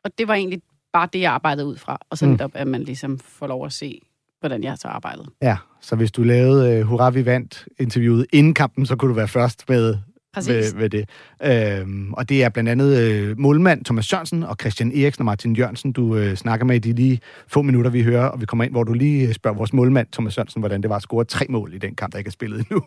[0.03, 0.61] Og det var egentlig
[0.93, 1.97] bare det, jeg arbejdede ud fra.
[2.09, 2.31] Og så Mm.
[2.31, 4.01] netop, at man ligesom får lov at se,
[4.39, 5.27] hvordan jeg så arbejdede.
[5.41, 9.15] Ja, så hvis du lavede uh, Hurra, vi vandt interviewet inden kampen, så kunne du
[9.15, 9.97] være først med
[10.33, 10.49] Præcis.
[10.49, 11.09] ved, ved det.
[11.43, 15.55] Øhm, og det er blandt andet øh, målmand Thomas Sørensen og Christian Eriksen og Martin
[15.55, 18.63] Jørgensen, du øh, snakker med i de lige få minutter, vi hører, og vi kommer
[18.63, 21.25] ind, hvor du lige øh, spørger vores målmand Thomas Sørensen, hvordan det var at score
[21.25, 22.81] tre mål i den kamp, der ikke er spillet endnu.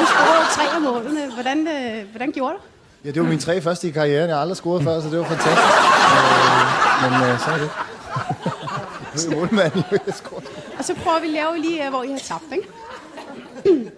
[0.00, 1.34] Du scorede tre af målene.
[1.34, 2.60] Hvordan, øh, hvordan gjorde du?
[3.04, 4.28] Ja, det var min tre første i karrieren.
[4.28, 5.72] Jeg har aldrig scoret før, så det var fantastisk.
[7.04, 7.70] Øh, men øh, så er det.
[9.14, 10.44] Nu er jeg målmand, jeg scoret.
[10.78, 13.90] Og så prøver vi at lave lige, øh, hvor I har tabt, ikke?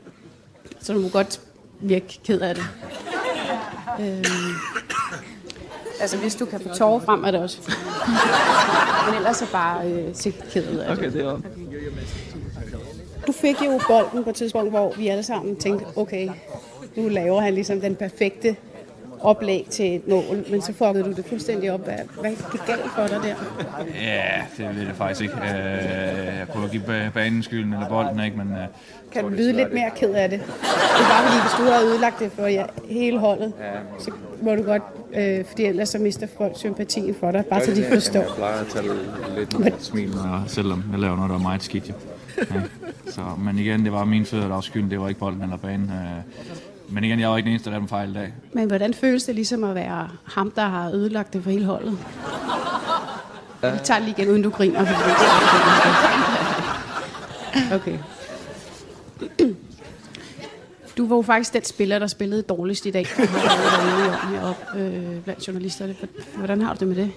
[0.86, 1.40] Så du må godt
[1.80, 2.64] virke ked af det.
[4.00, 4.24] Øhm.
[6.00, 7.72] Altså, hvis du kan få tårer frem, er det også.
[9.06, 10.98] Men ellers så bare øh, se ked af det.
[10.98, 11.40] Okay, det er
[13.26, 16.28] Du fik jo bolden på et tidspunkt, hvor vi alle sammen tænkte, okay,
[16.96, 18.56] nu laver han ligesom den perfekte
[19.20, 21.84] oplæg til et mål, men så fuckede du det fuldstændig op.
[21.84, 23.34] Hvad, hvad gik galt for dig der?
[24.02, 25.34] Ja, det ved jeg faktisk ikke.
[25.34, 28.36] Øh, Jeg prøver at give ba- banen skylden eller bolden, ikke?
[28.36, 28.58] Men øh,
[29.12, 30.38] Kan du lyde lidt mere ked af det?
[30.40, 30.46] Det
[31.04, 33.52] er bare fordi, hvis du har ødelagt det for jer, hele holdet,
[33.98, 34.10] så
[34.42, 34.82] må du godt,
[35.14, 38.20] øh, fordi ellers så mister folk sympatien for dig, bare så de forstår.
[38.20, 38.84] jeg plejer at tage
[39.38, 41.88] lidt med smil, når jeg, selvom jeg laver noget, der er meget skidt.
[41.88, 41.94] Jo.
[42.54, 42.60] Ja.
[43.10, 44.90] Så, men igen, det var mine fødder, der var skylden.
[44.90, 45.90] Det var ikke bolden eller banen.
[45.90, 46.22] Øh,
[46.88, 48.32] Men igen, jeg var ikke den eneste, der lavede en fejl i dag.
[48.52, 51.98] Men hvordan føles det ligesom at være ham, der har ødelagt det for hele holdet?
[53.62, 54.80] Vi tager det lige igen, uden du griner.
[54.80, 54.86] er-
[57.74, 57.98] Okay.
[60.96, 63.06] Du var jo faktisk den spiller, der spillede dårligst i dag.
[64.30, 65.96] Heroppe øh, blandt journalisterne.
[66.36, 67.10] Hvordan har du det med det?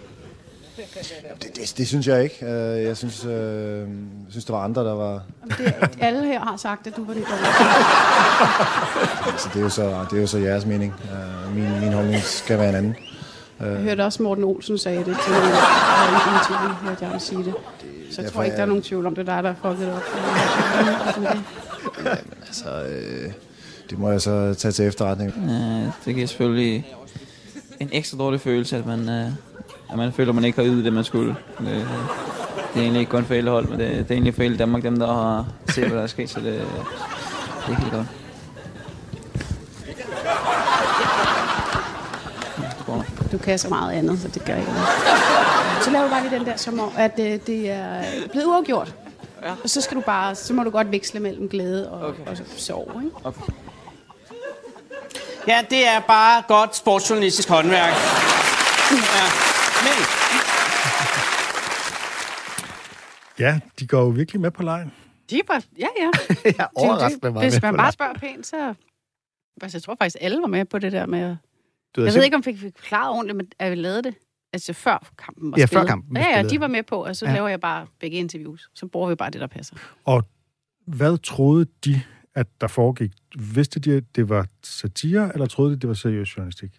[1.44, 2.46] Det, det, det synes jeg ikke.
[2.46, 3.32] Øh, Jeg synes, øh,
[3.80, 3.88] jeg
[4.30, 5.22] synes, der var andre, der var...
[5.58, 7.64] Det, alle her har sagt, at du var det dårligste.
[9.32, 10.94] Altså, det, er jo så, det er jo så jeres mening.
[11.04, 12.96] Øh, Min, min holdning skal være en anden.
[13.60, 15.42] Jeg hørte også Morten Olsen sagde det til mig.
[16.40, 17.54] interview, hørte jeg ham sige det.
[18.12, 19.54] Så jeg derfor tror ikke, der er jeg- nogen tvivl om, det er dig, der
[19.62, 20.02] har fucket det op.
[22.04, 22.18] Det?
[22.48, 23.32] Altså, øh,
[23.90, 25.34] det må jeg så tage til efterretning.
[25.38, 26.88] Øh, det giver selvfølgelig
[27.80, 29.32] en ekstra dårlig følelse, at man, øh,
[29.92, 31.36] at man føler, at man ikke har ydet det, man skulle.
[31.60, 31.88] Det,
[32.74, 34.58] det er egentlig ikke kun for hele hold, men det, det er egentlig for hele
[34.58, 36.46] Danmark, dem der har set, hvad der er sket, så det,
[37.68, 38.08] det er helt godt.
[43.32, 44.88] Du kan så meget andet, så det gør ikke noget.
[45.82, 48.96] Så laver du bare lige den der, som om, at øh, det er blevet uafgjort.
[49.44, 49.52] Ja.
[49.64, 52.28] Og så skal du bare, så må du godt veksle mellem glæde og, okay.
[52.28, 53.16] og sorg, ikke?
[53.24, 53.42] Okay.
[55.48, 57.94] Ja, det er bare godt sportsjournalistisk håndværk.
[58.92, 59.49] Ja.
[59.86, 59.96] Men
[63.40, 64.92] Ja, de går jo virkelig med på lejen.
[65.30, 66.10] De var, ja, ja.
[66.46, 68.74] Jeg er overraskende det, meget Hvis med man på bare spørger pænt, så...
[69.62, 71.20] Altså, jeg tror faktisk, alle var med på det der med...
[71.22, 71.38] at-
[71.96, 74.14] Du Jeg ved ikke, om vi fik forklaret ordentligt, men at vi lavede det.
[74.54, 77.16] Altså før kampen var Ja, før kampen var Ja, ja, de var med på, og
[77.16, 77.32] så Ja.
[77.32, 77.36] ja.
[77.38, 78.70] laver jeg bare begge interviews.
[78.76, 79.76] Så bruger vi bare det, der passer.
[80.06, 80.24] Og
[80.88, 82.02] hvad troede de,
[82.36, 83.12] at der foregik?
[83.40, 86.72] Vidste de, at det var satire, eller troede de, det var seriøs journalistik?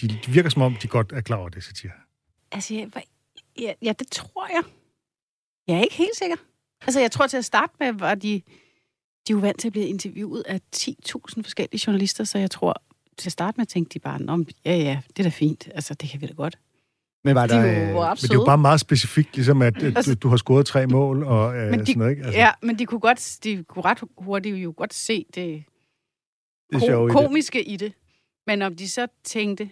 [0.00, 1.90] De, de virker som om, de godt er klar over, det satire.
[2.52, 2.88] Altså, jeg,
[3.60, 4.62] ja, ja, det tror jeg.
[5.68, 6.36] Jeg er ikke helt sikker.
[6.82, 8.28] Altså, jeg tror til at starte med, var de,
[9.28, 12.82] de er jo vant til at blive interviewet af 10.000 forskellige journalister, så jeg tror,
[13.18, 15.68] til at starte med tænkte de bare, Nå, ja, ja, det er da fint.
[15.74, 16.58] Altså, det kan vi da godt.
[17.24, 19.34] Men var De der, var øh, jo ret Men det er jo bare meget specifikt,
[19.36, 21.98] ligesom at, at Altså- du, du har scoret tre mål og øh, Men de, sådan
[21.98, 22.28] noget, ikke?
[22.28, 25.64] ja, men de kunne, godt, de kunne ret hurtigt jo godt se det,
[26.72, 27.12] det er ko- i det.
[27.16, 27.92] komiske i det.
[28.46, 29.70] Men om de så tænkte,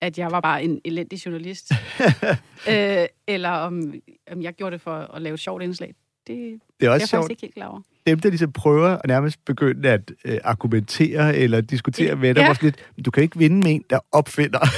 [0.00, 1.72] at jeg var bare en elendig journalist,
[2.70, 3.94] øh, eller om,
[4.32, 5.94] om jeg gjorde det for at lave et sjovt indslag,
[6.26, 7.22] det, Det er også jeg sjovt.
[7.22, 7.80] faktisk ikke helt klar over.
[8.06, 12.14] Dem, der ligesom prøver at nærmest begynde at øh, argumentere eller diskutere Ja.
[12.14, 12.54] med dig, Ja.
[12.62, 14.58] lidt, "Men du kan ikke vinde med en, der opfinder,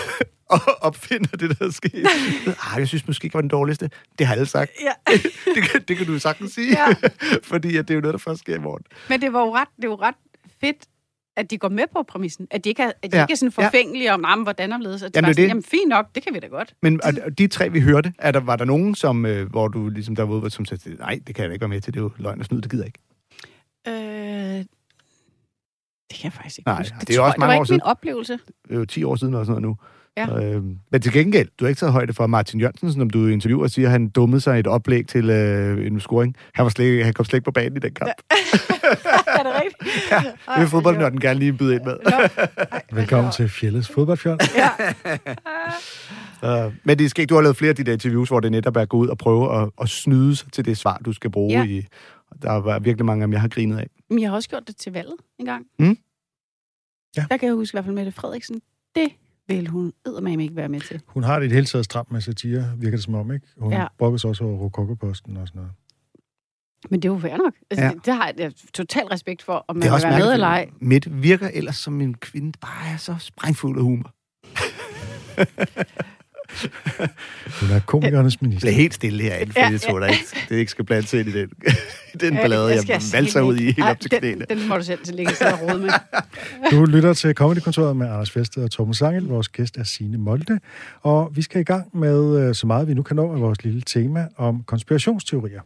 [0.55, 2.07] og opfinder det, der er sket.
[2.73, 3.91] Ah, jeg synes måske ikke var den dårligste.
[4.19, 4.71] Det har alle sagt.
[4.83, 5.13] Ja.
[5.55, 6.69] det, kan, det kan du sagtens sige.
[6.71, 6.95] Ja.
[7.43, 8.83] Fordi at det er jo noget, der først sker i morgen.
[9.09, 10.15] Men det var jo ret, det var ret
[10.61, 10.77] fedt,
[11.37, 12.47] at de går med på præmissen.
[12.51, 13.23] At de ikke er, at de Ja.
[13.25, 13.67] ikke er sådan Ja.
[13.67, 15.03] forfængelige om, "Nå, men hvordan omledes.
[15.03, 15.49] At de Jamen, det er sådan, det.
[15.49, 16.75] jamen fint nok, det kan vi da godt.
[16.83, 19.69] Men og, og de tre, vi hørte, er der, var der nogen, som, øh, hvor
[19.69, 21.95] du ligesom der var som sagde, nej, det kan jeg da ikke være med til,
[21.95, 22.99] det er jo løgn og snyd, det gider jeg ikke.
[23.89, 24.65] Øh,
[26.11, 26.95] det kan jeg faktisk ikke Nej, huske.
[27.01, 27.77] det er tror også mange det år var ikke siden.
[27.77, 28.33] min oplevelse.
[28.69, 29.87] Det er jo 10 år siden og sådan noget nu.
[30.17, 30.43] Ja.
[30.55, 33.63] Øh, men til gengæld, du har ikke taget højde for Martin Jørgensen, som du interviewer
[33.65, 36.37] og siger, at han dummede sig et oplæg til øh, en scoring.
[36.55, 38.11] Han, var slet, ikke- han kom slet ikke på banen i den kamp.
[38.31, 40.11] er det rigtigt?
[40.11, 40.19] Ja,
[40.53, 41.97] det vil fodboldnørden gerne lige byde ind med.
[43.01, 44.41] Velkommen til Fjellets fodboldfjold.
[46.43, 48.51] Uh, men det er sket, du har lavet flere af de der interviews, hvor det
[48.53, 51.13] netop er at gå ud og prøve at, at snyde sig til det svar, du
[51.13, 51.65] skal bruge Ja.
[51.65, 51.87] i.
[52.43, 53.87] Der var virkelig mange af dem, jeg har grinet af.
[54.11, 55.65] Men jeg har også gjort det til valget en gang.
[55.79, 55.97] Mm.
[57.17, 57.25] Ja.
[57.31, 58.61] Der kan jeg huske i hvert fald Mette Frederiksen.
[58.95, 59.09] Det
[59.49, 61.01] vil hun eddermame ikke være med til.
[61.07, 63.47] Hun har det i det hele taget stramt med satire, virker det som om, ikke?
[63.59, 63.87] Hun Ja.
[63.99, 65.73] brokker sig også over Rokokoposten og sådan noget.
[66.91, 67.53] Men det er jo fair nok.
[67.71, 67.91] Altså, Ja.
[67.93, 70.71] det, det har jeg total respekt for, om man er vil være med eller ej.
[70.81, 74.15] Mette virker ellers som en kvinde, der bare er så sprængfuld af humor.
[77.61, 78.67] Hun er komikernes minister.
[78.67, 79.91] Bliver helt stille herinde, for Ja, ja, det ja.
[79.91, 81.49] tror jeg ikke, det ikke skal blande sig ind i den,
[82.15, 84.45] i den Ja, ballade, jeg, jeg valser ud i helt Ej, op til den, knæene.
[84.51, 85.91] Den må du selv til ligge og rode med.
[86.71, 89.25] Du lytter til Comedykontoret med Anders Fested og Torben Sangel.
[89.25, 90.61] Vores gæst er Signe Molde.
[91.03, 93.65] Og vi skal i gang med øh, så meget, vi nu kan nå af vores
[93.65, 95.61] lille tema om konspirationsteorier.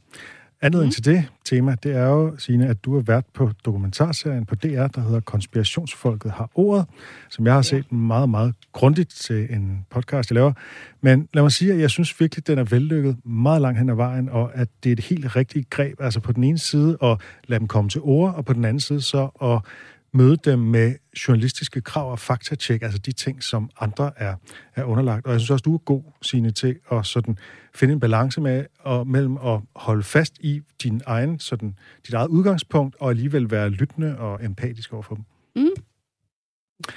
[0.62, 0.90] Andet mm.
[0.90, 4.86] til det tema, det er jo, Signe, at du har været på dokumentarserien på DR,
[4.86, 6.86] der hedder Konspirationsfolket har ordet,
[7.30, 10.52] som jeg har set meget, meget grundigt til en podcast, jeg laver.
[11.00, 13.94] Men lad mig sige, at jeg synes virkelig, den er vellykket meget langt hen ad
[13.94, 16.00] vejen, og at det er et helt rigtigt greb.
[16.00, 18.80] Altså på den ene side at lade dem komme til ord, og på den anden
[18.80, 19.70] side så at
[20.12, 20.94] møde dem med
[21.28, 24.34] journalistiske krav og faktatjek, altså de ting, som andre er,
[24.74, 25.26] er underlagt.
[25.26, 27.38] Og jeg synes også, du er god, Signe, til at sådan
[27.74, 31.76] finde en balance med, og mellem at holde fast i din egen, sådan,
[32.06, 35.24] dit eget udgangspunkt, og alligevel være lyttende og empatisk overfor dem.
[35.56, 35.82] Mm.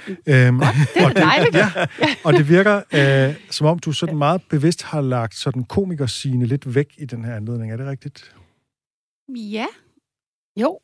[0.07, 1.55] Øhm, det er og dejligt.
[1.55, 1.69] Ja,
[2.25, 6.75] og det virker, øh, som om du sådan meget bevidst har lagt sådan komikerscene lidt
[6.75, 7.71] væk i den her anledning.
[7.71, 8.35] Er det rigtigt?
[9.35, 9.65] Ja.
[10.61, 10.79] Jo.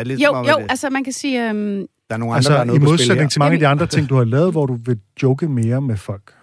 [0.00, 1.48] Er det lidt Jo, jo, at, øh, altså man kan sige...
[1.48, 2.90] Øhm, der er nogle andre, Altså, der er i noget på her?
[2.92, 5.80] modsætning til mange af de andre ting, du har lavet, hvor du vil joke mere
[5.80, 6.34] med folk.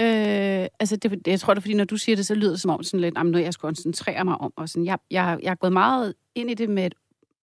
[0.00, 2.50] Øh, altså, det, det, jeg tror, det er, fordi når du siger det, så lyder
[2.50, 4.52] det som om sådan lidt, noget, jeg skal koncentrere mig om.
[4.56, 6.94] Og sådan, jeg, jeg, jeg er gået meget ind i det med et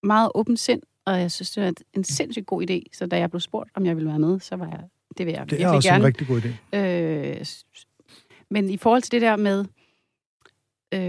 [0.04, 2.80] meget åbent sind, og jeg synes, det er en sindssygt god idé.
[2.94, 4.80] Så da jeg blev spurgt, om jeg ville være med, så var jeg,
[5.18, 6.02] det vil jeg Det er også gerne.
[6.02, 6.78] en rigtig god idé.
[6.78, 7.46] Øh,
[8.50, 9.66] men i forhold til det der med,
[10.94, 11.00] øh,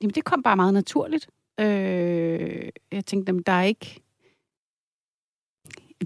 [0.00, 1.28] jamen det kom bare meget naturligt.
[1.60, 4.00] Øh, jeg tænkte, jamen, der er ikke...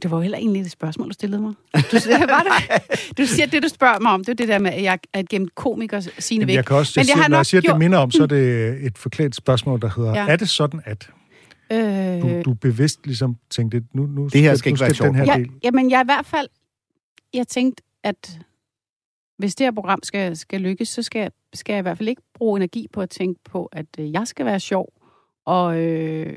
[0.02, 1.55] Det var jo heller egentlig et spørgsmål, du stillede mig.
[1.92, 3.18] Du, siger, var det?
[3.18, 4.98] du siger, at det, du spørger mig om, det er det der med, at jeg
[5.12, 6.55] er gemt komiker sine væk.
[6.55, 7.98] jeg kan også, Men jeg jeg siger, har når jeg siger, at det gjort- minder
[7.98, 10.26] om, så er det et forklædt spørgsmål, der hedder, Ja.
[10.28, 11.11] er det sådan, at
[11.72, 15.14] Øh, du, du bevidst ligesom tænkte, nu, nu Det her skal nu ikke være den
[15.14, 15.50] her ja, del.
[15.62, 16.48] jamen, jeg er i hvert fald...
[17.34, 18.38] Jeg tænkte, at
[19.38, 22.09] hvis det her program skal, skal lykkes, så skal, jeg- skal jeg i hvert fald
[22.09, 24.92] ikke bruge energi på at tænke på, at øh, jeg skal være sjov.
[25.45, 26.36] Og øh,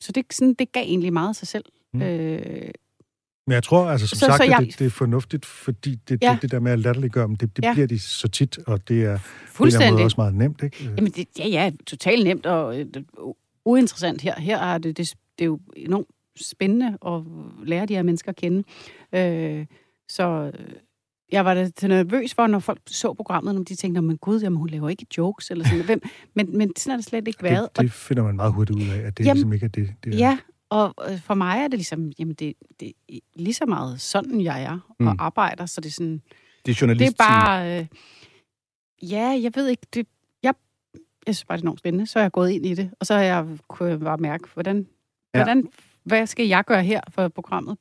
[0.00, 1.64] så det, sådan, det gav egentlig meget sig selv.
[1.92, 2.02] Mm.
[2.02, 2.70] Øh,
[3.46, 5.94] Men jeg tror, altså som Så- sagt, så at jeg- det, det er fornuftigt, fordi
[5.94, 6.32] det, Ja.
[6.32, 7.72] det, det der med at latterliggøre dem, det, det Ja.
[7.72, 9.92] bliver de så tit, og det er på en fuldstændig.
[9.92, 10.84] måde også meget nemt, ikke?
[10.96, 12.86] Jamen, det, ja, ja, totalt nemt og øh,
[13.64, 14.40] uinteressant her.
[14.40, 16.06] Her er det, det, det er jo enormt
[16.40, 17.22] spændende at
[17.68, 18.64] lære de her mennesker at kende.
[19.12, 19.66] Øh,
[20.08, 20.66] så øh,
[21.32, 24.56] jeg var da nervøs for, når folk så programmet, når de tænkte, men gud, jamen,
[24.58, 26.02] hun laver ikke jokes, eller sådan Hvem?
[26.34, 27.68] Men, men sådan har det slet ikke været.
[27.76, 29.94] Det, det finder man meget hurtigt ud af, at det Jamen, ligesom ikke er det.
[30.04, 30.18] det er.
[30.18, 30.38] Ja,
[30.70, 34.62] og for mig er det ligesom, jamen det, det er lige så meget sådan, jeg
[34.62, 35.16] er og Mm.
[35.18, 37.12] arbejder, så det er sådan, Det er det journalist.
[37.20, 37.86] er bare, øh,
[39.10, 40.06] ja, jeg ved ikke, det,
[40.42, 40.54] jeg,
[41.26, 43.06] jeg synes bare, det er enormt spændende, så er jeg gået ind i det, og
[43.06, 44.86] så har jeg kunne bare mærke, hvordan,
[45.34, 45.38] Ja.
[45.38, 45.68] hvordan,
[46.04, 47.76] hvad skal jeg gøre her, for programmet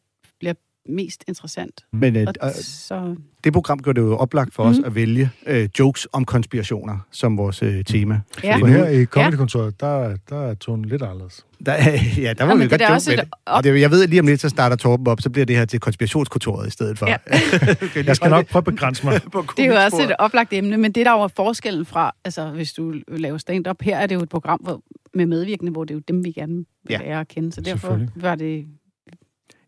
[0.89, 1.81] mest interessant.
[1.93, 4.85] Men øh, Og så, det program gør det jo oplagt for os Mhm.
[4.85, 8.21] at vælge øh, jokes om konspirationer som vores øh, tema.
[8.43, 8.57] ja.
[8.57, 11.45] For her i Comedykontoret, der, der er tonen lidt anderledes.
[11.65, 11.73] Der,
[12.17, 13.29] ja, der var Nå, vi godt joke med et det.
[13.45, 15.55] Og det, jeg ved, at lige om lidt, så starter Torben op, så bliver det
[15.55, 17.07] her til konspirationskontoret i stedet for.
[17.07, 17.17] Ja.
[18.07, 19.13] Jeg skal nok prøve at begrænse mig.
[19.57, 22.73] det er jo også et oplagt emne, men det der var forskellen fra, altså hvis
[22.73, 24.81] du laver stand-up, her er det jo et program hvor,
[25.13, 26.97] med medvirkende, hvor det er jo dem, vi gerne vil Ja.
[26.97, 28.65] lære at kende, så derfor var det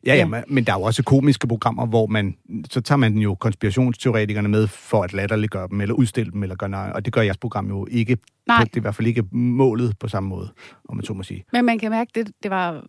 [0.08, 0.42] Ja, ja, Ja.
[0.48, 2.38] men- der er jo også komiske programmer, hvor man,
[2.70, 6.70] så tager man jo konspirationsteoretikerne med for at latterliggøre dem, eller udstille dem, eller gøre
[6.70, 8.18] nej, og det gør jeres program jo ikke.
[8.48, 8.64] Nej.
[8.64, 10.50] Det er i hvert fald ikke målet på samme måde,
[10.90, 11.44] om man så må sige.
[11.54, 12.86] Men man kan mærke, det, det var...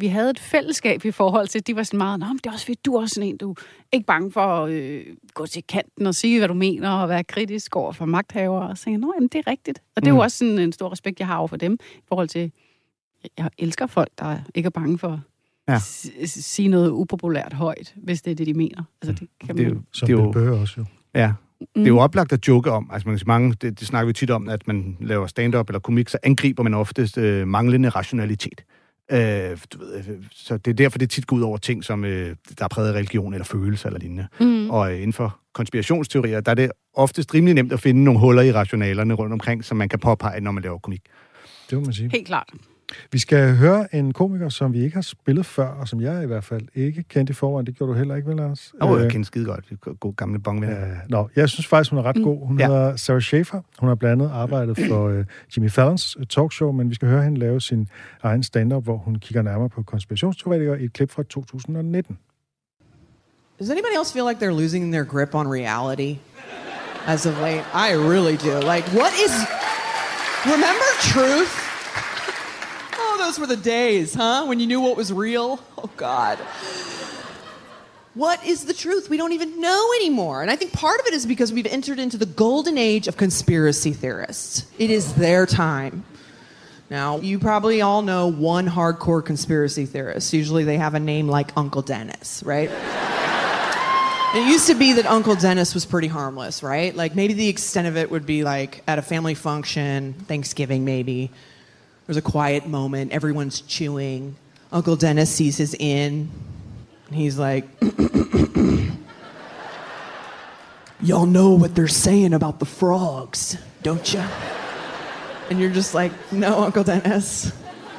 [0.00, 2.52] Vi havde et fællesskab i forhold til, de var sådan meget, Nå, men det er
[2.52, 3.54] også fordi, du er også sådan en, du er
[3.92, 5.04] ikke bange for at øh,
[5.34, 8.68] gå til kanten og sige, hvad du mener, og være kritisk over for magthavere.
[8.68, 9.78] Og jeg, Nå, jamen, det er rigtigt.
[9.96, 10.16] Og det er Mm.
[10.18, 12.52] jo også sådan en stor respekt, jeg har over for dem, i forhold til,
[13.38, 15.20] jeg elsker folk, der ikke er bange for
[15.68, 15.78] Ja.
[16.26, 18.82] sige noget upopulært højt, hvis det er det, de mener.
[19.02, 19.76] Altså, det kan Det er man...
[19.76, 20.84] jo, Som det er jo, Burr også jo.
[21.14, 21.66] ja, Mm.
[21.74, 22.90] det er jo oplagt at joke om.
[22.92, 25.68] Altså, man kan sige, mange, det, det snakker vi tit om, at man laver stand-up
[25.68, 28.60] eller komik, så angriber man oftest øh, manglende rationalitet.
[29.12, 29.18] Øh,
[29.72, 32.36] du ved, øh, så det er derfor, det tit går ud over ting, som øh,
[32.58, 34.26] der er præget af religion eller følelser eller lignende.
[34.40, 34.70] Mm.
[34.70, 38.42] Og øh, inden for konspirationsteorier, der er det oftest rimelig nemt at finde nogle huller
[38.42, 41.02] i rationalerne rundt omkring, som man kan påpege, når man laver komik.
[41.70, 42.10] Det må man sige.
[42.12, 42.48] Helt klart.
[43.12, 46.26] Vi skal høre en komiker, som vi ikke har spillet før, og som jeg i
[46.26, 47.66] hvert fald ikke kendte i forvejen.
[47.66, 48.72] Det gjorde du heller ikke, vel, Lars?
[48.80, 49.64] Åh, oh, Øh, jeg kender skide godt.
[49.70, 50.86] Det er God gamle bongvenner.
[50.86, 52.22] Ja, nå, jeg synes faktisk, hun er ret Mm.
[52.24, 52.46] god.
[52.46, 52.64] Hun Ja.
[52.64, 52.72] ja.
[52.78, 53.60] hedder Sarah Schaefer.
[53.78, 55.24] Hun har blandt andet arbejdet for uh,
[55.56, 57.88] Jimmy Fallons uh, talkshow, men vi skal høre hende lave sin
[58.22, 62.18] egen stand-up, hvor hun kigger nærmere på konspirationsteoretikere i et klip fra 2019.
[63.60, 66.16] Does anybody else feel like they're losing their grip on reality
[67.06, 67.64] as of late?
[67.74, 68.54] I really do.
[68.74, 69.32] Like, what is
[70.46, 71.67] Remember truth?
[73.28, 74.46] Those were the days, huh?
[74.46, 75.60] When you knew what was real?
[75.76, 76.38] Oh, God.
[78.14, 79.10] What is the truth?
[79.10, 80.40] We don't even know anymore.
[80.40, 83.18] And I think part of it is because we've entered into the golden age of
[83.18, 84.64] conspiracy theorists.
[84.78, 86.06] It is their time.
[86.88, 90.32] Now, you probably all know one hardcore conspiracy theorist.
[90.32, 92.70] Usually they have a name like Uncle Dennis, right?
[94.34, 96.96] It used to be that Uncle Dennis was pretty harmless, right?
[96.96, 101.30] Like maybe the extent of it would be like at a family function, Thanksgiving maybe.
[102.08, 104.34] There's a quiet moment, everyone's chewing.
[104.72, 106.30] Uncle Dennis sees his in,
[107.06, 107.68] and he's like,
[111.02, 114.24] Y'all know what they're saying about the frogs, don't you?
[115.50, 117.52] And you're just like, No, Uncle Dennis,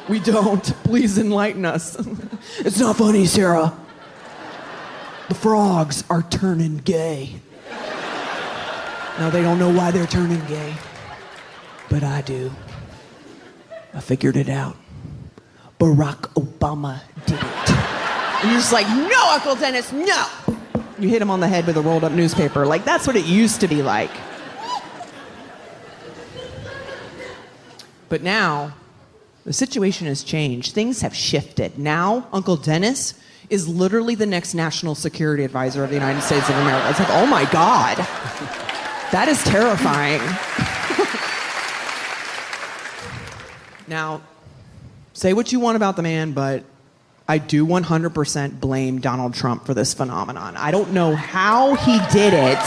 [0.07, 0.63] we don't.
[0.83, 1.95] Please enlighten us.
[2.57, 3.77] it's not funny, Sarah.
[5.27, 7.35] The frogs are turning gay.
[9.19, 10.73] Now, they don't know why they're turning gay,
[11.91, 12.51] but I do.
[13.99, 14.77] I figured it out.
[15.77, 17.69] Barack Obama did it.
[18.39, 20.25] And you're just like, no, Uncle Dennis, no!
[20.97, 22.65] You hit him on the head with a rolled up newspaper.
[22.65, 24.09] Like, that's what it used to be like.
[28.07, 28.73] But now,
[29.43, 30.73] the situation has changed.
[30.73, 31.77] Things have shifted.
[31.77, 33.15] Now, Uncle Dennis
[33.49, 36.89] is literally the next national security advisor of the United States of America.
[36.89, 37.97] It's like, oh my God.
[39.11, 40.21] That is terrifying.
[43.89, 44.21] Now,
[45.13, 46.63] say what you want about the man, but
[47.27, 50.55] I do 100% blame Donald Trump for this phenomenon.
[50.57, 52.59] I don't know how he did it.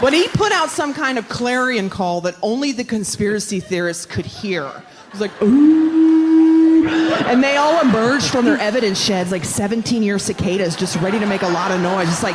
[0.00, 4.26] But he put out some kind of clarion call that only the conspiracy theorists could
[4.26, 4.64] hear.
[4.64, 6.84] It was like, ooh.
[7.26, 11.26] And they all emerged from their evidence sheds like 17 year cicadas, just ready to
[11.26, 12.08] make a lot of noise.
[12.08, 12.34] It's like,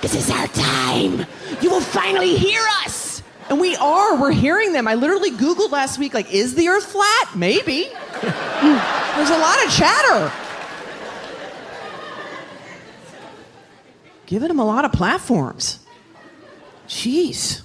[0.00, 1.26] this is our time.
[1.60, 3.01] You will finally hear us.
[3.52, 4.16] And we are.
[4.16, 4.88] We're hearing them.
[4.88, 7.36] I literally Googled last week, like, is the earth flat?
[7.36, 7.80] Maybe.
[9.14, 10.32] There's a lot of chatter.
[14.26, 15.80] Giving them a lot of platforms.
[16.88, 17.62] Jeez.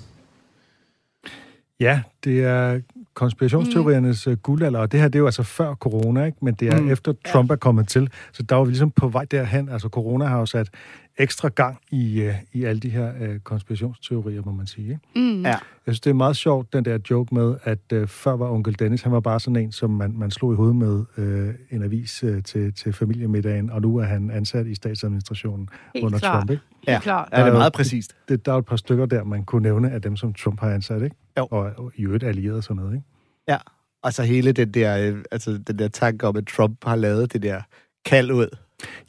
[1.80, 2.82] Ja, det er
[3.14, 4.38] konspirationsteoriernes mm.
[4.38, 6.38] guldalder, og det her det er jo altså før corona, ikke?
[6.42, 6.92] men det er mm.
[6.92, 8.10] efter Trump er kommet til.
[8.32, 9.70] Så der var vi ligesom på vej derhen.
[9.70, 10.70] Altså corona har jo sat
[11.18, 14.88] ekstra gang i, uh, i alle de her uh, konspirationsteorier, må man sige.
[14.88, 15.00] Ikke?
[15.16, 15.42] Mm.
[15.42, 15.48] Ja.
[15.50, 18.80] Jeg synes, det er meget sjovt, den der joke med, at uh, før var onkel
[18.80, 21.84] Dennis, han var bare sådan en, som man, man slog i hovedet med uh, en
[21.84, 26.40] avis uh, til, til familiemiddagen, og nu er han ansat i statsadministrationen Helt under klart.
[26.40, 26.52] Trump.
[26.52, 26.64] Ikke?
[26.88, 27.30] Helt klart.
[27.32, 28.16] Ja, det er meget præcist.
[28.30, 30.70] Det, der er et par stykker der, man kunne nævne af dem, som Trump har
[30.70, 31.16] ansat, ikke?
[31.38, 31.48] Jo.
[31.52, 33.06] Og, og i øvrigt allieret og sådan noget, ikke?
[33.48, 33.58] Ja,
[34.04, 37.34] og så hele den der, øh, altså den der tanke om, at Trump har lavet
[37.34, 37.62] det der
[38.06, 38.58] kald ud.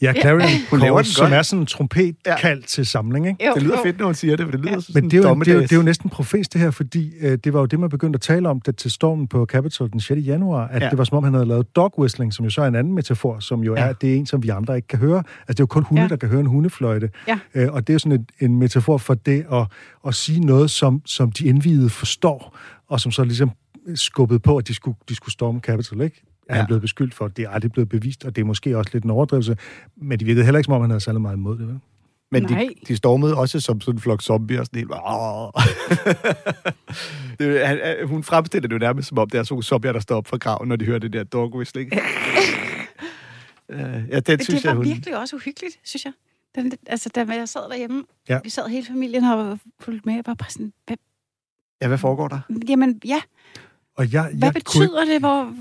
[0.03, 2.67] Ja, Clarion Hun laver Call, den som er sådan en trompetkald ja.
[2.67, 3.47] til samling, ikke?
[3.47, 3.83] Jo, Det lyder jo.
[3.83, 5.55] fedt, når hun siger det, for det lyder sådan Men det er, jo, det, er
[5.55, 7.91] jo, det er jo næsten profes det her, fordi øh, det var jo det, man
[7.91, 10.21] begyndte at tale om det, til stormen på Capitol den 6.
[10.27, 10.85] januar, at Ja.
[10.85, 10.91] ja.
[10.91, 12.95] det var som om, han havde lavet dog whistling, som jo så er en anden
[12.95, 13.81] metafor, som jo Ja.
[13.81, 15.19] er, at det er en, som vi andre ikke kan høre.
[15.19, 16.05] Altså, det er jo kun hunde, Ja.
[16.05, 16.09] ja.
[16.09, 17.11] der kan høre en hundefløjte.
[17.29, 17.39] Ja.
[17.55, 19.67] Øh, og det er jo sådan en, en metafor for det at,
[20.07, 22.57] at sige noget, som, som de indvidede forstår,
[22.89, 23.51] og som så ligesom
[23.95, 26.23] skubbede på, at de skulle, de skulle storme Capitol, ikke?
[26.49, 26.67] Er han Ja.
[26.67, 29.11] blevet beskyldt for, det er aldrig blevet bevist, og det er måske også lidt en
[29.11, 29.57] overdrivelse,
[29.97, 31.79] men det virkede heller ikke, som om han havde særlig meget imod det, vel?
[32.31, 32.69] Men de, Nej.
[32.89, 34.91] de stormede også som sådan en flok zombier, og sådan helt...
[37.39, 40.17] Det, han, hun fremstiller det jo nærmest som om, det er sådan zombier, der står
[40.17, 41.93] op fra graven, når de hører det der dog whistling.
[43.71, 44.85] Øh, ja, den Men synes det jeg, var hun...
[44.85, 46.13] virkelig også uhyggeligt, synes jeg.
[46.55, 48.39] Den, altså, da jeg sad derhjemme, Ja.
[48.45, 50.97] vi sad hele familien og fulgte med, jeg var bare sådan, hvad,
[51.83, 52.41] Ja, hvad foregår der?
[52.69, 53.21] jamen, ja,
[53.97, 55.55] Og jeg, hvad jeg kunne ikke- betyder det, hvor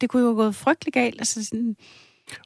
[0.00, 1.76] det kunne jo have gået frygtelig galt, altså sådan,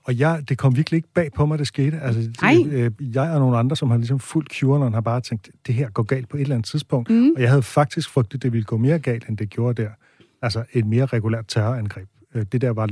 [0.04, 2.00] Og jeg, det kom virkelig ikke bag på mig, det skete.
[2.00, 5.50] Altså, det, øh, jeg og nogle andre, som har ligesom fulgt QAnon, har bare tænkt,
[5.66, 7.10] det her går galt på et eller andet tidspunkt.
[7.10, 7.30] Mm.
[7.36, 9.90] Og jeg havde faktisk frygtet, det ville gå mere galt, end det gjorde der.
[10.42, 12.08] Altså et mere regulært terrorangreb.
[12.34, 12.86] Øh, Det der var,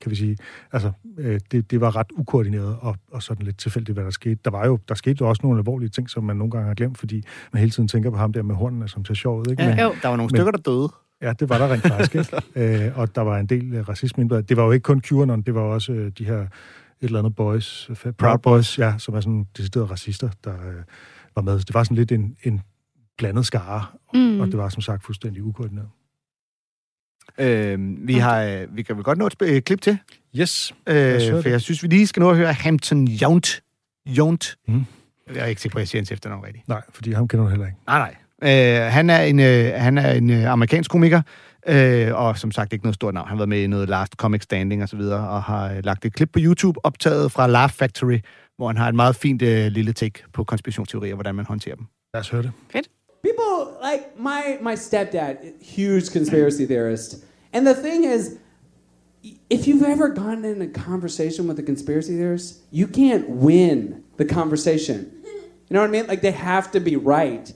[0.00, 0.36] kan vi sige,
[0.72, 4.38] altså øh, det, det var ret ukoordineret og, og sådan lidt tilfældigt, hvad der skete.
[4.44, 6.74] Der var jo, der skete jo også nogle alvorlige ting, som man nogle gange har
[6.74, 9.44] glemt, fordi man hele tiden tænker på ham der med hornene, som ser sjov ud,
[9.50, 9.62] ikke?
[9.62, 10.88] Men, jo, Der var nogle Men- stykker, der døde.
[11.22, 12.86] Ja, det var der rent faktisk, ikke?
[12.86, 14.48] øh, og der var en del øh, racisme indblandet.
[14.48, 16.48] Det var jo ikke kun QAnon, det var også øh, de her et
[17.00, 20.74] eller andet boys, Proud Boys, ja, som er sådan deciderede racister, der øh,
[21.34, 21.58] var med.
[21.58, 22.60] Så det var sådan lidt en, en
[23.18, 24.20] blandet skare, Mm.
[24.20, 24.40] mm.
[24.40, 25.88] og det var som sagt fuldstændig ukoordineret.
[27.38, 29.98] Øh, vi, har, øh, vi kan vel godt nå et øh, klip til,
[30.36, 30.74] Yes.
[30.86, 33.62] øh, høre for jeg synes, vi lige skal nå at høre Hampton Yount.
[34.18, 34.56] Yount.
[34.68, 34.84] Mm.
[35.34, 36.68] Jeg er ikke sikker på, at jeg siger hans efternavn rigtigt.
[36.68, 37.78] Nej, fordi ham kender du heller ikke.
[37.86, 38.14] Nej, nej.
[38.42, 41.22] Øh, han er en, øh, han er en øh, amerikansk komiker,
[41.68, 43.28] øh, og som sagt ikke noget stort navn.
[43.28, 45.84] Han har været med i noget Last Comic Standing og så videre, og har øh,
[45.84, 48.18] lagt et klip på YouTube optaget fra Laugh Factory,
[48.56, 51.86] hvor han har et meget fint øh, lille take på konspirationsteorier, hvordan man håndterer dem.
[52.14, 52.52] Lad os høre det.
[53.22, 58.36] people like my my stepdad, huge conspiracy theorist, and the thing is,
[59.48, 64.24] if you've ever gotten in a conversation with a conspiracy theorist, you can't win the
[64.24, 64.98] conversation.
[65.68, 66.06] You know what I mean?
[66.06, 67.52] Like they have to be right.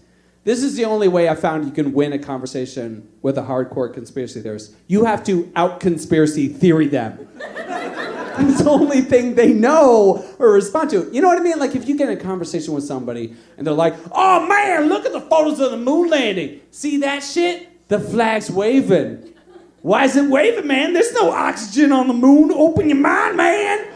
[0.47, 3.92] This is the only way I found you can win a conversation with a hardcore
[3.92, 4.76] conspiracy theorist.
[4.86, 7.28] You have to out conspiracy theory them.
[7.40, 11.11] it's the only thing they know or respond to.
[11.12, 11.59] You know what I mean?
[11.59, 15.05] Like if you get in a conversation with somebody and they're like, "Oh man, look
[15.05, 16.61] at the photos of the moon landing.
[16.70, 17.88] See that shit?
[17.88, 19.34] The flag's waving.
[19.82, 20.92] Why is it waving, man?
[20.92, 22.53] There's no oxygen on the moon.
[22.53, 23.95] Open your mind, man."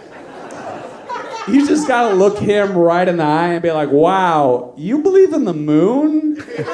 [1.48, 5.32] You just gotta look him right in the eye and be like, "Wow, you believe
[5.32, 6.36] in the moon?
[6.36, 6.66] what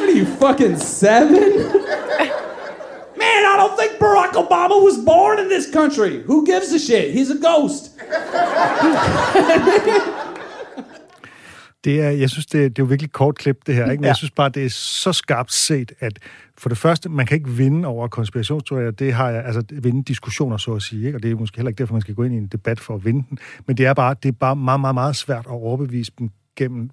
[0.00, 1.56] are you fucking seven?
[3.16, 6.22] Man, I don't think Barack Obama was born in this country.
[6.22, 7.12] Who gives a shit?
[7.12, 7.90] He's a ghost."
[11.84, 13.82] Det er, jeg synes, det er, det er jo virkelig kort klip, det her.
[13.84, 13.96] Ikke?
[14.00, 14.08] Men Ja.
[14.08, 16.18] jeg synes bare, det er så skarpt set, at
[16.58, 18.90] for det første, man kan ikke vinde over konspirationsteorier.
[18.90, 21.06] Det har jeg, altså vinde diskussioner, så at sige.
[21.06, 21.18] Ikke?
[21.18, 22.94] Og det er måske heller ikke derfor, man skal gå ind i en debat for
[22.94, 23.38] at vinde den.
[23.66, 26.90] Men det er bare, det er bare meget, meget, meget svært at overbevise dem gennem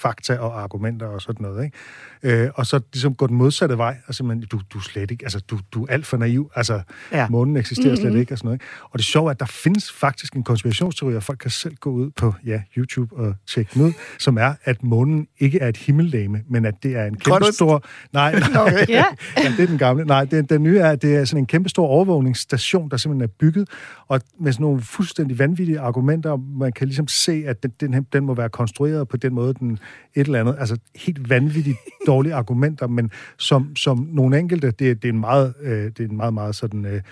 [0.00, 1.64] fakta og argumenter og sådan noget.
[1.64, 2.42] Ikke?
[2.42, 5.24] Øh, og så ligesom gå den modsatte vej, og simpelthen, du, du er slet ikke,
[5.24, 6.80] altså du, du er alt for naiv, altså
[7.12, 7.28] Ja.
[7.28, 8.20] månen eksisterer slet Mhm.
[8.20, 8.54] ikke, og sådan noget.
[8.56, 8.64] Ikke?
[8.90, 11.90] Og det sjove er, at der findes faktisk en konspirationsteori, og folk kan selv gå
[11.90, 15.76] ud på ja, YouTube og tjekke den ud, som er, at månen ikke er et
[15.76, 17.54] himmellegeme, men at det er en kæmpe Grønnost.
[17.54, 17.82] stor...
[18.12, 18.86] Nej, nej Okay.
[18.88, 19.04] ja.
[19.44, 20.04] ja, det er den gamle.
[20.04, 23.22] Nej, det, den nye er, at det er sådan en kæmpe stor overvågningsstation, der simpelthen
[23.30, 23.68] er bygget,
[24.08, 28.24] og med sådan nogle fuldstændig vanvittige argumenter, man kan ligesom se, at den, den, den
[28.24, 29.78] må være konstrueret på den måde, den
[30.14, 31.76] et eller andet, altså helt vanvittigt
[32.06, 36.08] dårlige argumenter, men som, som nogle enkelte, det, det er en meget, øh, det er
[36.08, 36.84] en meget, meget sådan...
[36.86, 37.02] Øh,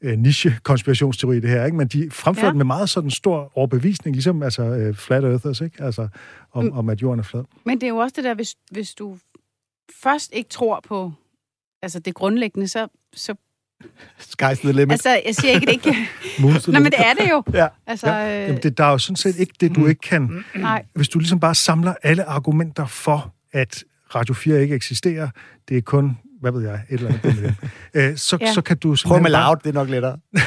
[0.00, 1.76] øh, niche-konspirationsteori, det her, ikke?
[1.76, 2.50] Men de fremfører Ja.
[2.50, 5.82] den med meget sådan stor overbevisning, ligesom altså øh, Flat Earthers, ikke?
[5.82, 6.08] Altså,
[6.52, 6.72] om, Mm.
[6.72, 7.44] om at jorden er flad.
[7.64, 9.18] Men det er jo også det der, hvis, hvis du
[10.02, 11.12] først ikke tror på
[11.82, 12.88] altså det grundlæggende, så...
[13.14, 13.34] så
[14.20, 14.92] Sky's the limit.
[14.92, 15.96] altså, jeg siger ikke, det ikke...
[16.72, 17.42] Nå, men det er det jo.
[17.52, 17.66] Ja.
[17.86, 18.42] Altså, ja.
[18.42, 20.44] øh, Jamen, det, der er jo sådan set ikke det, du ikke kan.
[20.54, 20.84] Nej.
[20.94, 25.28] Hvis du ligesom bare samler alle argumenter for, at Radio 4 ikke eksisterer,
[25.68, 27.54] det er kun, hvad ved jeg, et eller andet med det.
[27.96, 28.52] Øh, så, Ja.
[28.52, 30.16] så kan du Prøv med bare- loud, det er nok lettere.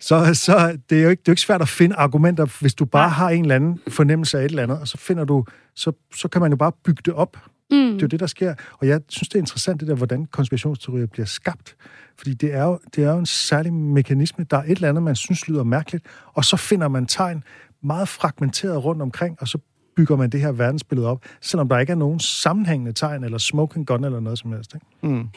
[0.00, 2.74] så, så det er jo ikke, det er jo ikke svært at finde argumenter, hvis
[2.74, 5.44] du bare har en eller anden fornemmelse af et eller andet, og så finder du,
[5.74, 7.36] så, så kan man jo bare bygge det op.
[7.70, 7.76] Mm.
[7.76, 8.54] Det er jo det, der sker.
[8.78, 11.76] Og jeg synes, det er interessant, det der, hvordan konspirationsteorier bliver skabt.
[12.16, 14.46] Fordi det er, jo, det er jo en særlig mekanisme.
[14.50, 16.04] Der er et eller andet, man synes lyder mærkeligt,
[16.34, 17.42] og så finder man tegn
[17.82, 19.58] meget fragmenteret rundt omkring, og så
[19.96, 23.86] bygger man det her verdensbillede op, selvom der ikke er nogen sammenhængende tegn, eller smoking
[23.86, 24.74] gun, eller noget som helst.
[24.74, 24.86] Ikke?
[25.02, 25.28] Mm.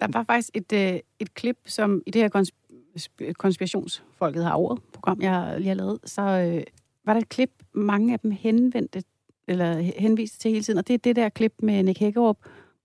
[0.00, 4.82] Der var faktisk et, øh, et klip, som i det her kons- konspirationsfolket har ordet,
[4.92, 6.62] program, jeg lige har lavet, så øh,
[7.06, 9.02] var der et klip, mange af dem henvendte,
[9.50, 12.36] eller henviste til hele tiden, og det er det der klip med Nick Hækkerup,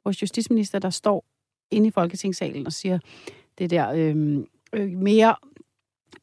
[0.03, 1.25] vores justitsminister, der står
[1.71, 2.99] inde i Folketingssalen og siger,
[3.57, 4.37] det der øh,
[4.73, 5.35] øh, mere,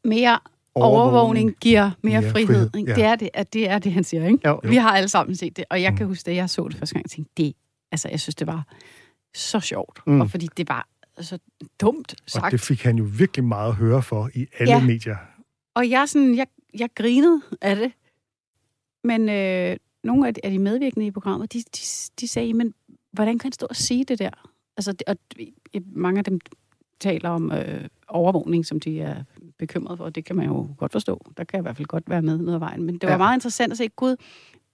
[0.05, 0.39] mere
[0.75, 1.15] Overvågning.
[1.15, 2.47] overvågning giver mere, Mere frihed.
[2.47, 2.91] frihed, ikke?
[2.91, 2.97] ja.
[2.97, 4.27] Det, er det, at det er det, han siger.
[4.27, 4.49] Ikke?
[4.49, 4.69] Jo, jo.
[4.71, 6.95] Vi har alle sammen set det, og jeg kan huske, da jeg så det første
[6.95, 7.55] gang, jeg tænkte, det,
[7.93, 8.65] altså, jeg synes, det var
[9.35, 10.13] så sjovt, Mm.
[10.13, 10.21] mm.
[10.21, 10.89] og fordi det var
[11.21, 11.39] så
[11.81, 12.45] dumt sagt.
[12.45, 14.85] Og det fik han jo virkelig meget at høre for i alle ja.
[14.85, 15.17] medier.
[15.75, 16.47] Og jeg, sådan, jeg,
[16.79, 17.93] jeg grinede af det.
[19.05, 22.75] Men øh, nogle af de, medvirkende i programmet, de, de, de sagde, men
[23.13, 24.31] hvordan kan han stå og sige det der?
[24.77, 25.17] Altså, og
[25.87, 26.41] mange af dem
[27.01, 29.25] taler om øh, overvågning, som de er
[29.59, 31.21] bekymrede for, og det kan man jo godt forstå.
[31.37, 32.83] Der kan jeg i hvert fald godt være med noget af vejen.
[32.83, 33.19] Men det var ja.
[33.19, 34.17] meget interessant at se, gud,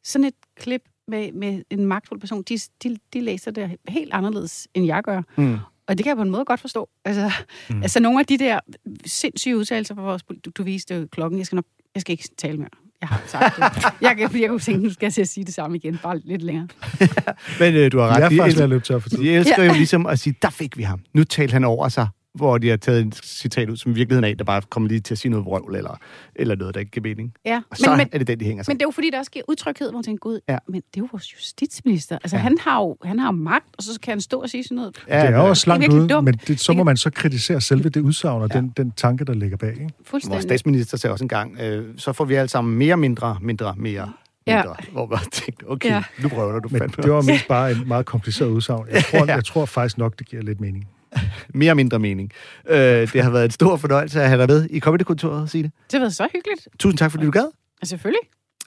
[0.04, 4.68] sådan et klip med, med en magtfuld person, de, de, de læser det helt anderledes,
[4.74, 5.22] end jeg gør.
[5.36, 5.58] Mm.
[5.88, 6.88] Og det kan jeg på en måde godt forstå.
[7.04, 7.30] Altså,
[7.70, 7.82] mm.
[7.82, 8.60] altså nogle af de der
[9.06, 10.22] sindssyge udtalelser fra vores...
[10.44, 11.38] Du, du viste klokken.
[11.38, 11.64] Jeg skal nok...
[11.94, 12.68] Jeg skal ikke tale mere.
[13.00, 13.62] Jeg har sagt det.
[14.00, 16.18] jeg, kan, jeg kunne tænke, nu skal jeg til at sige det samme igen, bare
[16.24, 16.68] lidt længere.
[17.60, 18.22] Men øh, du har ret.
[18.22, 19.18] er De faktisk ved elsker, at løbe tør for tid.
[19.18, 19.68] de elsker Ja.
[19.68, 21.00] jo ligesom at sige, der fik vi ham.
[21.14, 24.24] Nu talte han over sig, hvor de har taget et citat ud, som i virkeligheden
[24.24, 25.98] er en, der bare kommer lige til at sige noget vrøvl, eller,
[26.36, 27.32] eller noget, der ikke giver mening.
[27.46, 28.70] Ja, Og så men, men, er det den, de hænger sig.
[28.72, 30.52] men det er jo fordi, der også giver udtrykhed, hvor man tænker, gud, Ja.
[30.52, 30.58] ja.
[30.68, 32.18] men det er jo vores justitsminister.
[32.24, 32.42] Altså, Ja.
[32.42, 34.76] han, har jo, han har jo magt, og så kan han stå og sige sådan
[34.76, 35.04] noget.
[35.08, 36.24] Ja, det er jo også langt virkelig ude, dumt.
[36.24, 38.58] men det, så må man så kritisere selve det udsagn og ja.
[38.60, 39.70] den, den tanke, der ligger bag.
[39.70, 39.80] Ikke?
[39.82, 40.42] Vores Fuldstændig.
[40.42, 44.12] statsminister sagde også en gang, øh, så får vi alle sammen mere, mindre, mindre, mere,
[44.46, 44.56] Ja.
[44.56, 44.76] mindre.
[44.92, 46.02] Hvor man tænkte, okay, Ja.
[46.22, 47.02] nu prøver du Men fandme.
[47.02, 48.86] det var mest bare en meget kompliceret udsagn.
[48.92, 49.34] Jeg tror, Ja.
[49.34, 50.88] jeg tror faktisk nok, det giver lidt mening.
[51.54, 52.30] mere mindre mening.
[52.68, 52.78] Øh,
[53.12, 55.70] det har været en stor fornøjelse at have dig med i Comedy-kontoret, Signe.
[55.86, 56.68] Det har været så hyggeligt.
[56.78, 57.46] Tusind tak, fordi du gad.
[57.82, 58.20] Ja, selvfølgelig.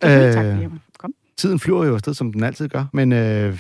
[0.04, 0.68] Øh, tak fordi
[0.98, 1.14] komme.
[1.38, 2.86] Tiden flyver jo afsted, som den altid gør.
[2.94, 3.60] Men øh,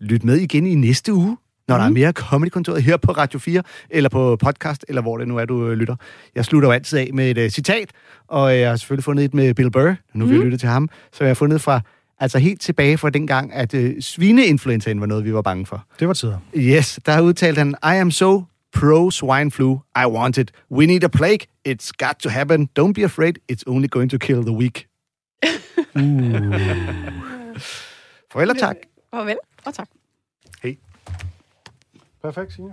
[0.00, 1.36] lyt med igen i næste uge,
[1.68, 1.80] når mm.
[1.80, 5.36] der er mere Comedy-kontoret her på Radio 4, eller på podcast, eller hvor det nu
[5.36, 5.96] er, du øh, lytter.
[6.34, 7.90] Jeg slutter jo altid af med et øh, citat,
[8.28, 10.30] og jeg har selvfølgelig fundet et med Bill Burr, nu mm.
[10.30, 11.80] vi har lyttet til ham, så jeg har fundet fra
[12.20, 15.84] Altså helt tilbage fra dengang, at øh, svineinfluenzaen var noget, vi var bange for.
[16.00, 16.38] Det var tider.
[16.56, 18.42] Yes, der udtalte han, I am so
[18.72, 19.80] pro swine flu.
[19.96, 20.52] I want it.
[20.70, 21.40] We need a plague.
[21.68, 22.68] It's got to happen.
[22.78, 23.32] Don't be afraid.
[23.52, 24.86] It's only going to kill the weak.
[28.32, 28.76] Farvel og tak.
[29.14, 29.88] Farvel og tak.
[32.22, 32.72] Perfekt, Signe.